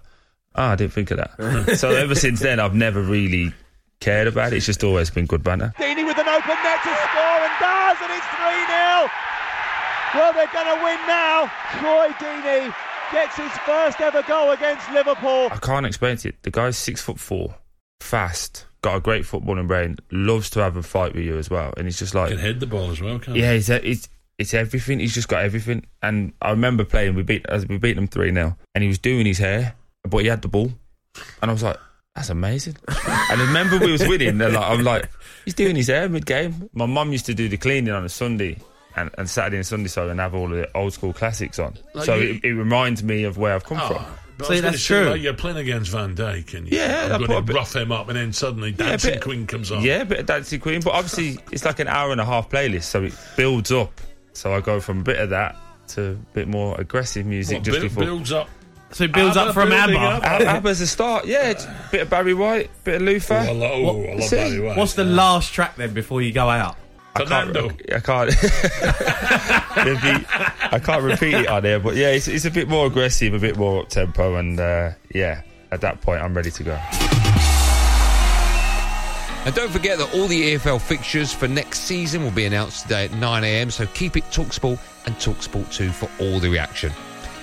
Ah, 0.56 0.72
I 0.72 0.76
didn't 0.76 0.94
think 0.94 1.12
of 1.12 1.18
that. 1.18 1.78
so 1.80 1.92
ever 1.92 2.16
since 2.16 2.40
then, 2.40 2.60
I've 2.60 2.76
never 2.76 3.02
really 3.02 3.54
cared 4.04 4.28
about 4.28 4.52
it. 4.52 4.58
It's 4.58 4.66
just 4.66 4.84
always 4.84 5.10
been 5.10 5.26
good 5.26 5.44
banter. 5.44 5.74
Deeney 5.80 6.06
with 6.06 6.18
an 6.18 6.28
open 6.28 6.58
net 6.60 6.84
to 6.84 6.92
score 7.08 7.40
and 7.40 7.56
does, 7.64 7.98
and 8.04 8.12
it's 8.12 8.28
3 8.36 8.52
0. 8.68 9.08
Well, 10.16 10.34
they're 10.34 10.52
going 10.52 10.78
to 10.78 10.84
win 10.84 11.00
now. 11.08 11.50
Troy 11.80 12.10
Deeney 12.20 12.76
gets 13.14 13.38
his 13.38 13.52
first 13.66 14.02
ever 14.02 14.22
goal 14.24 14.52
against 14.52 14.92
Liverpool. 14.92 15.48
I 15.52 15.58
can't 15.62 15.86
explain 15.86 16.18
it. 16.26 16.36
The 16.44 16.52
guy's 16.52 16.78
six 16.78 17.02
foot 17.02 17.18
four, 17.18 17.56
fast, 18.02 18.66
got 18.82 18.98
a 18.98 19.00
great 19.00 19.24
footballing 19.24 19.68
brain, 19.68 19.98
loves 20.12 20.50
to 20.52 20.60
have 20.60 20.76
a 20.76 20.84
fight 20.84 21.16
with 21.16 21.24
you 21.24 21.38
as 21.38 21.50
well. 21.50 21.74
And 21.78 21.88
he's 21.88 21.98
just 21.98 22.14
like, 22.14 22.30
Can 22.30 22.40
head 22.40 22.60
the 22.60 22.68
ball 22.68 22.92
as 22.92 23.00
well, 23.02 23.20
can't 23.20 23.38
yeah, 23.38 23.54
he's, 23.54 23.70
it's 23.70 24.10
it's 24.38 24.54
everything. 24.54 25.00
He's 25.00 25.14
just 25.14 25.30
got 25.30 25.46
everything. 25.46 25.86
And 26.02 26.34
I 26.42 26.52
remember 26.52 26.84
playing. 26.84 27.16
We 27.16 27.24
beat 27.24 27.46
as 27.48 27.66
we 27.68 27.78
beat 27.78 27.94
them 27.94 28.08
three 28.08 28.34
0 28.34 28.58
and 28.76 28.82
he 28.82 28.88
was 28.90 28.98
doing 29.00 29.26
his 29.26 29.38
hair, 29.38 29.76
but 30.04 30.18
he 30.18 30.28
had 30.28 30.42
the 30.42 30.50
ball, 30.50 30.74
and 31.42 31.50
I 31.50 31.54
was 31.54 31.64
like, 31.64 31.78
that's 32.16 32.30
amazing. 32.30 32.76
and 32.88 33.42
I 33.42 33.46
remember 33.48 33.80
we 33.80 33.92
was 33.92 34.08
winning. 34.08 34.40
And 34.42 34.54
like, 34.54 34.58
I'm 34.70 34.84
like, 34.84 35.10
he's 35.46 35.54
doing 35.54 35.76
his 35.76 35.88
hair 35.88 36.08
mid 36.10 36.26
game. 36.26 36.70
My 36.74 36.86
mum 36.86 37.12
used 37.12 37.26
to 37.28 37.34
do 37.34 37.50
the 37.50 37.58
cleaning 37.58 37.94
on 37.94 38.06
a 38.06 38.10
Sunday. 38.10 38.58
And, 38.96 39.10
and 39.18 39.28
Saturday 39.28 39.58
and 39.58 39.66
Sunday, 39.66 39.88
so 39.88 40.08
and 40.08 40.20
have 40.20 40.36
all 40.36 40.48
the 40.48 40.70
old 40.78 40.94
school 40.94 41.14
classics 41.14 41.58
on. 41.58 41.76
Like 41.96 42.06
so 42.06 42.14
you- 42.14 42.36
it, 42.36 42.44
it 42.46 42.54
reminds 42.54 43.02
me 43.04 43.24
of 43.24 43.40
where 43.40 43.56
I've 43.56 43.64
come 43.64 43.80
ah, 43.82 43.88
from. 43.88 44.06
But 44.38 44.52
I 44.52 44.70
was 44.70 44.88
gonna 44.88 45.10
like, 45.10 45.22
you're 45.22 45.34
playing 45.34 45.58
against 45.58 45.90
Van 45.92 46.16
Dijk 46.16 46.54
and 46.54 46.68
Yeah, 46.68 47.08
you're 47.08 47.16
I 47.16 47.18
going 47.18 47.30
to 47.32 47.42
bit- 47.42 47.56
rough 47.56 47.76
him 47.76 47.92
up 47.92 48.10
and 48.10 48.18
then 48.18 48.32
suddenly 48.34 48.70
Yeah, 48.70 48.90
Dancing 48.90 49.14
bit- 49.14 49.22
Queen 49.24 49.48
comes 49.48 49.72
on. 49.72 49.82
Yeah, 49.82 50.02
a 50.02 50.06
bit 50.06 50.20
of 50.20 50.26
Dancing 50.28 50.60
Queen, 50.60 50.82
but 50.82 50.92
obviously 50.94 51.40
it's 51.52 51.66
like 51.66 51.80
an 51.80 51.88
hour 51.88 52.12
and 52.12 52.22
a 52.22 52.26
half 52.26 52.50
playlist, 52.50 52.84
so 52.84 53.02
it 53.04 53.16
builds 53.36 53.72
up. 53.72 54.00
So 54.34 54.54
I 54.54 54.62
go 54.62 54.80
from 54.80 55.00
a 55.00 55.04
bit 55.04 55.18
of 55.18 55.32
that 55.32 55.56
to 55.90 56.12
a 56.12 56.14
bit 56.34 56.48
more 56.48 56.80
aggressive 56.80 57.26
music 57.26 57.56
What, 57.58 57.64
just 57.64 57.80
build- 57.80 57.90
before. 57.90 58.04
builds 58.04 58.32
up. 58.32 58.48
So 58.94 59.06
it 59.06 59.12
builds 59.12 59.36
up 59.38 59.54
from 59.54 59.70
building 59.70 59.96
ABBA. 59.98 60.26
up. 60.26 60.42
ABBA's 60.42 60.82
a 60.82 60.88
start, 60.88 61.26
yeah. 61.26 61.50
it's 61.50 61.66
bit 61.92 62.02
of 62.02 62.10
Barry 62.10 62.34
White, 62.34 62.70
bit 62.84 62.96
of 62.96 63.02
Luther. 63.02 63.34
Oh, 63.36 63.38
I 63.38 63.52
lo- 63.52 63.72
oh, 63.72 64.04
I 64.04 64.14
love 64.16 64.30
Barry 64.30 64.60
White. 64.60 64.78
What's 64.78 64.94
the 64.94 65.04
last 65.04 65.52
track 65.52 65.76
then 65.76 65.94
before 65.94 66.22
you 66.22 66.32
go 66.32 66.50
out? 66.50 66.78
I 67.16 67.26
can't. 67.26 67.56
I 67.58 68.00
can't. 68.00 68.30
Be- 70.02 70.26
I 70.72 70.80
can't 70.84 71.04
repeat 71.04 71.34
it 71.36 71.48
on 71.48 71.62
there, 71.62 71.80
but 71.80 71.96
yeah, 71.96 72.10
it's, 72.10 72.28
it's 72.28 72.46
a 72.46 72.52
bit 72.52 72.68
more 72.68 72.88
aggressive, 72.88 73.34
a 73.34 73.40
bit 73.40 73.56
more 73.58 73.82
up 73.84 73.90
tempo, 73.90 74.36
and 74.36 74.60
uh, 74.60 74.92
yeah, 75.14 75.42
at 75.72 75.82
that 75.82 76.02
point, 76.02 76.22
I'm 76.24 76.34
ready 76.36 76.50
to 76.52 76.64
go. 76.64 76.80
And 79.46 79.54
don't 79.54 79.72
forget 79.72 79.98
that 79.98 80.14
all 80.16 80.28
the 80.28 80.54
EFL 80.54 80.80
fixtures 80.80 81.34
for 81.34 81.48
next 81.50 81.82
season 81.82 82.24
will 82.24 82.32
be 82.32 82.46
announced 82.46 82.84
today 82.84 83.06
at 83.06 83.12
9am, 83.12 83.72
so 83.72 83.86
keep 83.88 84.16
it 84.16 84.24
Talksport 84.26 84.80
and 85.06 85.16
Talksport 85.16 85.72
2 85.74 85.90
for 85.90 86.10
all 86.20 86.40
the 86.40 86.50
reaction. 86.50 86.94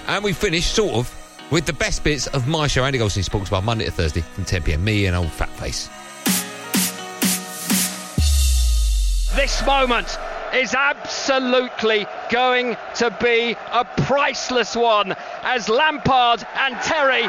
And 0.07 0.25
we 0.25 0.33
finish, 0.33 0.67
sort 0.67 0.95
of, 0.95 1.20
with 1.51 1.67
the 1.67 1.73
best 1.73 2.05
bits 2.05 2.27
of 2.29 2.47
my 2.47 2.67
show, 2.67 2.85
Andy 2.85 2.99
Goldstein 2.99 3.23
Sports 3.25 3.51
Bar, 3.51 3.63
Monday 3.63 3.85
to 3.87 3.91
Thursday 3.91 4.21
from 4.21 4.45
10pm. 4.45 4.81
Me 4.81 5.07
and 5.07 5.17
old 5.17 5.31
fat 5.31 5.49
face. 5.51 5.89
This 9.37 9.65
moment 9.65 10.19
is 10.55 10.75
absolutely 10.75 12.05
going 12.31 12.77
to 12.97 13.17
be 13.23 13.57
a 13.73 13.85
priceless 14.03 14.75
one 14.75 15.15
as 15.43 15.69
Lampard 15.69 16.45
and 16.57 16.75
Terry 16.83 17.23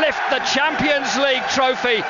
lift 0.00 0.20
the 0.30 0.38
Champions 0.52 1.16
League 1.16 1.42
trophy 1.54 2.02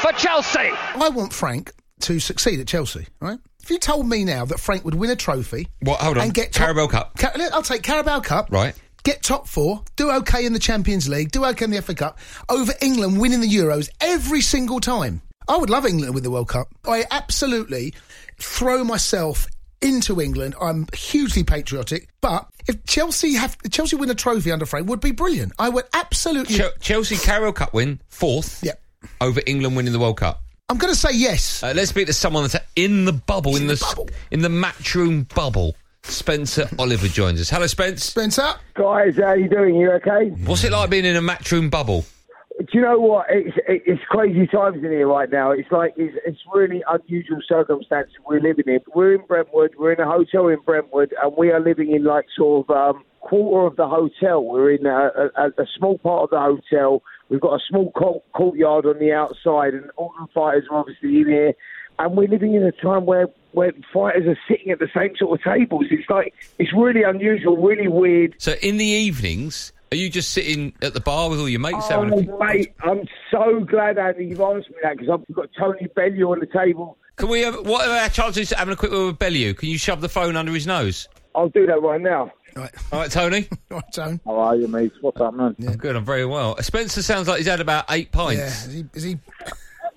for 0.00 0.12
Chelsea. 0.18 0.70
I 0.94 1.10
want 1.10 1.32
Frank 1.34 1.72
to 2.00 2.18
succeed 2.18 2.58
at 2.60 2.66
Chelsea, 2.66 3.06
right? 3.20 3.38
If 3.62 3.70
you 3.70 3.78
told 3.78 4.08
me 4.08 4.24
now 4.24 4.46
that 4.46 4.58
Frank 4.58 4.86
would 4.86 4.94
win 4.94 5.10
a 5.10 5.16
trophy, 5.16 5.68
What? 5.82 6.00
Hold 6.00 6.16
on. 6.16 6.24
and 6.24 6.34
get 6.34 6.52
top- 6.52 6.62
Carabao 6.64 6.86
Cup. 6.86 7.18
Ca- 7.18 7.32
I'll 7.52 7.62
take 7.62 7.82
Carabao 7.82 8.20
Cup, 8.20 8.48
Right. 8.50 8.74
Get 9.10 9.24
top 9.24 9.48
four, 9.48 9.82
do 9.96 10.08
okay 10.12 10.46
in 10.46 10.52
the 10.52 10.60
Champions 10.60 11.08
League, 11.08 11.32
do 11.32 11.44
okay 11.46 11.64
in 11.64 11.72
the 11.72 11.82
FA 11.82 11.96
Cup, 11.96 12.20
over 12.48 12.72
England 12.80 13.20
winning 13.20 13.40
the 13.40 13.48
Euros 13.48 13.88
every 14.00 14.40
single 14.40 14.78
time. 14.78 15.20
I 15.48 15.56
would 15.56 15.68
love 15.68 15.84
England 15.84 16.14
with 16.14 16.22
the 16.22 16.30
World 16.30 16.46
Cup. 16.46 16.68
I 16.86 17.02
absolutely 17.10 17.92
throw 18.38 18.84
myself 18.84 19.48
into 19.82 20.20
England. 20.20 20.54
I'm 20.60 20.86
hugely 20.94 21.42
patriotic, 21.42 22.08
but 22.20 22.46
if 22.68 22.84
Chelsea 22.86 23.34
have 23.34 23.56
Chelsea 23.72 23.96
win 23.96 24.10
a 24.10 24.14
trophy 24.14 24.52
under 24.52 24.64
Frank 24.64 24.88
would 24.88 25.00
be 25.00 25.10
brilliant. 25.10 25.54
I 25.58 25.70
would 25.70 25.86
absolutely. 25.92 26.54
Chel- 26.54 26.70
Chelsea 26.80 27.16
Carabao 27.16 27.50
Cup 27.50 27.74
win, 27.74 28.00
fourth. 28.10 28.62
Yep. 28.62 28.80
Over 29.20 29.40
England 29.44 29.74
winning 29.74 29.92
the 29.92 29.98
World 29.98 30.18
Cup. 30.18 30.40
I'm 30.68 30.78
going 30.78 30.92
to 30.94 30.98
say 30.98 31.10
yes. 31.14 31.64
Uh, 31.64 31.72
let's 31.74 31.90
speak 31.90 32.06
to 32.06 32.12
someone 32.12 32.44
that's 32.44 32.64
in 32.76 33.06
the 33.06 33.12
bubble, 33.12 33.56
in, 33.56 33.66
the, 33.66 33.72
s- 33.72 33.94
in 34.30 34.40
the 34.42 34.48
matchroom 34.48 35.26
bubble. 35.34 35.74
Spencer 36.10 36.68
Oliver 36.78 37.08
joins 37.08 37.40
us. 37.40 37.50
Hello, 37.50 37.66
Spence. 37.66 38.04
Spencer. 38.04 38.54
Guys, 38.74 39.16
how 39.16 39.24
are 39.24 39.38
you 39.38 39.48
doing? 39.48 39.76
You 39.76 39.92
okay? 39.92 40.30
What's 40.44 40.64
it 40.64 40.72
like 40.72 40.90
being 40.90 41.04
in 41.04 41.16
a 41.16 41.20
matchroom 41.20 41.70
bubble? 41.70 42.04
Do 42.58 42.66
you 42.74 42.82
know 42.82 42.98
what? 42.98 43.26
It's 43.30 43.56
it's 43.66 44.02
crazy 44.08 44.46
times 44.46 44.84
in 44.84 44.90
here 44.90 45.08
right 45.08 45.30
now. 45.30 45.50
It's 45.50 45.70
like 45.70 45.94
it's, 45.96 46.14
it's 46.26 46.40
really 46.52 46.82
unusual 46.88 47.38
circumstances 47.48 48.12
we're 48.26 48.40
living 48.40 48.64
in. 48.66 48.80
We're 48.94 49.14
in 49.14 49.26
Brentwood. 49.26 49.76
We're 49.78 49.92
in 49.92 50.00
a 50.00 50.10
hotel 50.10 50.48
in 50.48 50.58
Brentwood, 50.66 51.14
and 51.22 51.32
we 51.38 51.50
are 51.50 51.60
living 51.60 51.90
in 51.92 52.04
like 52.04 52.26
sort 52.36 52.68
of 52.68 52.76
um, 52.76 53.04
quarter 53.20 53.66
of 53.66 53.76
the 53.76 53.88
hotel. 53.88 54.44
We're 54.44 54.72
in 54.72 54.84
a, 54.84 55.30
a, 55.36 55.62
a 55.62 55.66
small 55.78 55.96
part 55.98 56.24
of 56.24 56.30
the 56.30 56.40
hotel. 56.40 57.02
We've 57.30 57.40
got 57.40 57.54
a 57.54 57.60
small 57.66 57.92
court, 57.92 58.24
courtyard 58.34 58.84
on 58.84 58.98
the 58.98 59.12
outside, 59.12 59.72
and 59.72 59.90
all 59.96 60.12
the 60.20 60.26
fighters 60.34 60.64
are 60.70 60.80
obviously 60.80 61.20
in 61.20 61.28
here. 61.28 61.52
And 62.00 62.16
we're 62.16 62.28
living 62.28 62.54
in 62.54 62.62
a 62.64 62.72
time 62.72 63.04
where 63.06 63.28
where 63.52 63.72
fighters 63.92 64.26
are 64.26 64.38
sitting 64.48 64.70
at 64.72 64.78
the 64.78 64.88
same 64.94 65.14
sort 65.16 65.38
of 65.38 65.44
tables. 65.44 65.84
It's 65.90 66.08
like 66.08 66.34
it's 66.58 66.72
really 66.72 67.02
unusual, 67.02 67.56
really 67.56 67.88
weird. 67.88 68.34
So 68.38 68.52
in 68.62 68.76
the 68.78 68.84
evenings, 68.86 69.72
are 69.92 69.96
you 69.96 70.08
just 70.08 70.30
sitting 70.30 70.72
at 70.82 70.94
the 70.94 71.00
bar 71.00 71.28
with 71.28 71.40
all 71.40 71.48
your 71.48 71.60
mates 71.60 71.76
Oh, 71.90 72.00
having 72.00 72.12
a 72.18 72.22
few- 72.22 72.38
mate, 72.38 72.72
I'm 72.80 73.02
so 73.30 73.60
glad, 73.60 73.98
Andy, 73.98 74.26
you've 74.26 74.40
asked 74.40 74.70
me 74.70 74.76
that 74.82 74.96
because 74.96 75.10
I've 75.28 75.34
got 75.34 75.48
Tony 75.58 75.88
Bellew 75.94 76.30
on 76.32 76.38
the 76.40 76.46
table. 76.46 76.96
Can 77.16 77.28
we 77.28 77.40
have, 77.42 77.66
what 77.66 77.86
are 77.86 77.96
our 77.98 78.08
chances 78.08 78.50
of 78.52 78.58
having 78.58 78.72
a 78.72 78.76
quick 78.76 78.92
word 78.92 79.06
with 79.08 79.18
Bellew? 79.18 79.52
Can 79.52 79.68
you 79.68 79.76
shove 79.76 80.00
the 80.00 80.08
phone 80.08 80.36
under 80.36 80.52
his 80.52 80.66
nose? 80.66 81.06
I'll 81.34 81.48
do 81.50 81.66
that 81.66 81.82
right 81.82 82.00
now. 82.00 82.32
Right. 82.56 82.70
All 82.92 83.00
right, 83.00 83.10
Tony. 83.10 83.48
right, 83.70 83.92
Tone. 83.92 84.20
How 84.24 84.36
are 84.38 84.56
you, 84.56 84.68
mate? 84.68 84.92
What's 85.02 85.20
up, 85.20 85.34
man? 85.34 85.54
I'm 85.60 85.76
good, 85.76 85.96
I'm 85.96 86.04
very 86.04 86.24
well. 86.24 86.56
Spencer 86.62 87.02
sounds 87.02 87.28
like 87.28 87.38
he's 87.38 87.46
had 87.46 87.60
about 87.60 87.84
eight 87.90 88.10
pints. 88.10 88.40
Yeah, 88.40 88.46
is 88.70 88.72
he, 88.72 88.84
is 88.94 89.02
he 89.02 89.18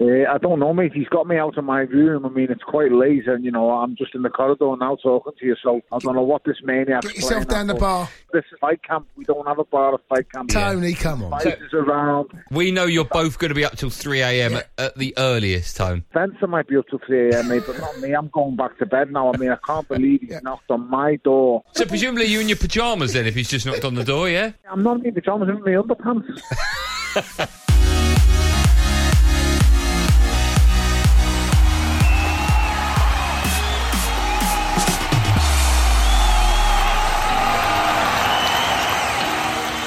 Uh, 0.03 0.29
I 0.29 0.37
don't 0.37 0.59
know, 0.59 0.73
mate. 0.73 0.91
He's 0.93 1.07
got 1.07 1.27
me 1.27 1.37
out 1.37 1.57
of 1.57 1.63
my 1.63 1.81
room. 1.81 2.25
I 2.25 2.29
mean, 2.29 2.47
it's 2.49 2.63
quite 2.63 2.91
late, 2.91 3.25
and 3.27 3.45
you 3.45 3.51
know, 3.51 3.71
I'm 3.71 3.95
just 3.95 4.13
in 4.13 4.21
the 4.21 4.29
corridor 4.29 4.75
now 4.77 4.97
talking 5.01 5.31
to 5.39 5.45
you. 5.45 5.55
So 5.63 5.81
I 5.91 5.99
don't 5.99 6.15
know 6.15 6.23
what 6.23 6.43
this 6.43 6.57
maniac's 6.63 7.07
Get 7.07 7.15
yourself 7.15 7.47
down 7.47 7.69
at, 7.69 7.73
the 7.73 7.79
bar. 7.79 8.09
This 8.33 8.43
is 8.51 8.59
fight 8.59 8.83
camp. 8.83 9.07
We 9.15 9.23
don't 9.23 9.47
have 9.47 9.59
a 9.59 9.63
bar 9.63 9.93
at 9.93 10.01
fight 10.09 10.29
camp. 10.31 10.49
Tony, 10.49 10.93
come 10.93 11.23
on. 11.23 11.39
Spices 11.39 11.73
around. 11.73 12.31
We 12.51 12.71
know 12.71 12.85
you're 12.85 13.05
both 13.05 13.39
going 13.39 13.49
to 13.49 13.55
be 13.55 13.63
up 13.63 13.77
till 13.77 13.89
3 13.89 14.21
a.m. 14.21 14.55
at, 14.55 14.69
at 14.77 14.97
the 14.97 15.13
earliest 15.17 15.77
time. 15.77 16.05
Spencer 16.09 16.47
might 16.47 16.67
be 16.67 16.75
up 16.75 16.85
till 16.89 16.99
3 17.05 17.29
a.m., 17.29 17.47
mate, 17.47 17.63
but 17.65 17.79
not 17.79 17.97
me. 17.99 18.13
I'm 18.13 18.27
going 18.29 18.57
back 18.57 18.77
to 18.79 18.85
bed 18.85 19.11
now. 19.11 19.31
I 19.33 19.37
mean, 19.37 19.51
I 19.51 19.57
can't 19.65 19.87
believe 19.87 20.21
he's 20.21 20.41
knocked 20.43 20.69
on 20.69 20.89
my 20.89 21.15
door. 21.17 21.63
So 21.73 21.85
presumably 21.85 22.25
you 22.25 22.41
in 22.41 22.49
your 22.49 22.57
pyjamas 22.57 23.13
then, 23.13 23.25
if 23.25 23.35
he's 23.35 23.49
just 23.49 23.65
knocked 23.65 23.85
on 23.85 23.95
the 23.95 24.03
door, 24.03 24.29
yeah? 24.29 24.51
I'm 24.69 24.83
not 24.83 24.97
in 24.97 25.03
my 25.03 25.11
pajamas, 25.11 25.49
I'm 25.49 25.57
in 25.57 25.63
my 25.63 25.81
underpants. 25.81 27.59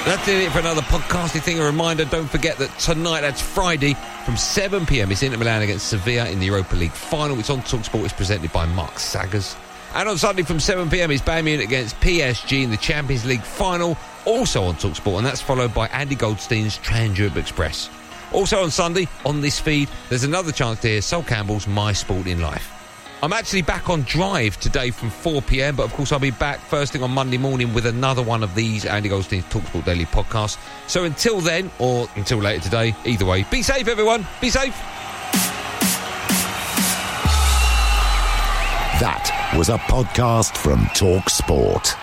That's 0.07 0.25
it 0.29 0.49
for 0.53 0.59
another 0.59 0.83
podcasting 0.83 1.41
thing. 1.41 1.59
A 1.59 1.65
reminder, 1.65 2.05
don't 2.05 2.29
forget 2.29 2.57
that 2.59 2.69
tonight, 2.79 3.19
that's 3.19 3.41
Friday, 3.41 3.93
from 4.23 4.35
7pm, 4.35 5.11
it's 5.11 5.21
Inter 5.21 5.37
Milan 5.37 5.63
against 5.63 5.89
Sevilla 5.89 6.29
in 6.29 6.39
the 6.39 6.45
Europa 6.45 6.77
League 6.77 6.93
final. 6.93 7.37
It's 7.37 7.49
on 7.49 7.59
TalkSport. 7.59 8.05
It's 8.05 8.13
presented 8.13 8.53
by 8.53 8.65
Mark 8.67 8.99
Saggers. 8.99 9.57
And 9.93 10.07
on 10.07 10.17
Sunday 10.17 10.43
from 10.43 10.59
7pm, 10.59 11.13
it's 11.13 11.21
Bayern 11.21 11.43
Munich 11.43 11.67
against 11.67 11.99
PSG 11.99 12.63
in 12.63 12.71
the 12.71 12.77
Champions 12.77 13.25
League 13.25 13.41
final, 13.41 13.97
also 14.23 14.63
on 14.63 14.75
TalkSport. 14.75 15.17
And 15.17 15.25
that's 15.25 15.41
followed 15.41 15.73
by 15.73 15.87
Andy 15.89 16.15
Goldstein's 16.15 16.77
Trans 16.77 17.19
Europe 17.19 17.35
Express. 17.35 17.89
Also 18.31 18.63
on 18.63 18.71
Sunday, 18.71 19.09
on 19.25 19.41
this 19.41 19.59
feed, 19.59 19.89
there's 20.07 20.23
another 20.23 20.53
chance 20.53 20.79
to 20.79 20.87
hear 20.87 21.01
Sol 21.01 21.23
Campbell's 21.23 21.67
My 21.67 21.91
Sport 21.91 22.27
in 22.27 22.39
Life. 22.39 22.76
I'm 23.23 23.33
actually 23.33 23.63
back 23.63 23.89
on 23.89 24.03
drive 24.03 24.59
today 24.59 24.91
from 24.91 25.09
4 25.09 25.41
pm, 25.41 25.75
but 25.75 25.83
of 25.83 25.93
course 25.93 26.11
I'll 26.11 26.19
be 26.19 26.29
back 26.29 26.59
first 26.59 26.93
thing 26.93 27.01
on 27.01 27.09
Monday 27.09 27.39
morning 27.39 27.73
with 27.73 27.87
another 27.87 28.21
one 28.21 28.43
of 28.43 28.53
these 28.53 28.85
Andy 28.85 29.09
Goldstein's 29.09 29.45
Talksport 29.45 29.85
Daily 29.85 30.05
podcasts. 30.05 30.57
So 30.87 31.03
until 31.03 31.39
then, 31.41 31.71
or 31.79 32.07
until 32.15 32.37
later 32.37 32.63
today, 32.63 32.95
either 33.05 33.25
way, 33.25 33.43
be 33.49 33.63
safe, 33.63 33.87
everyone. 33.87 34.27
Be 34.39 34.51
safe. 34.51 34.75
That 38.99 39.53
was 39.57 39.69
a 39.69 39.77
podcast 39.77 40.55
from 40.55 40.87
Talk 40.93 41.29
Sport. 41.29 41.95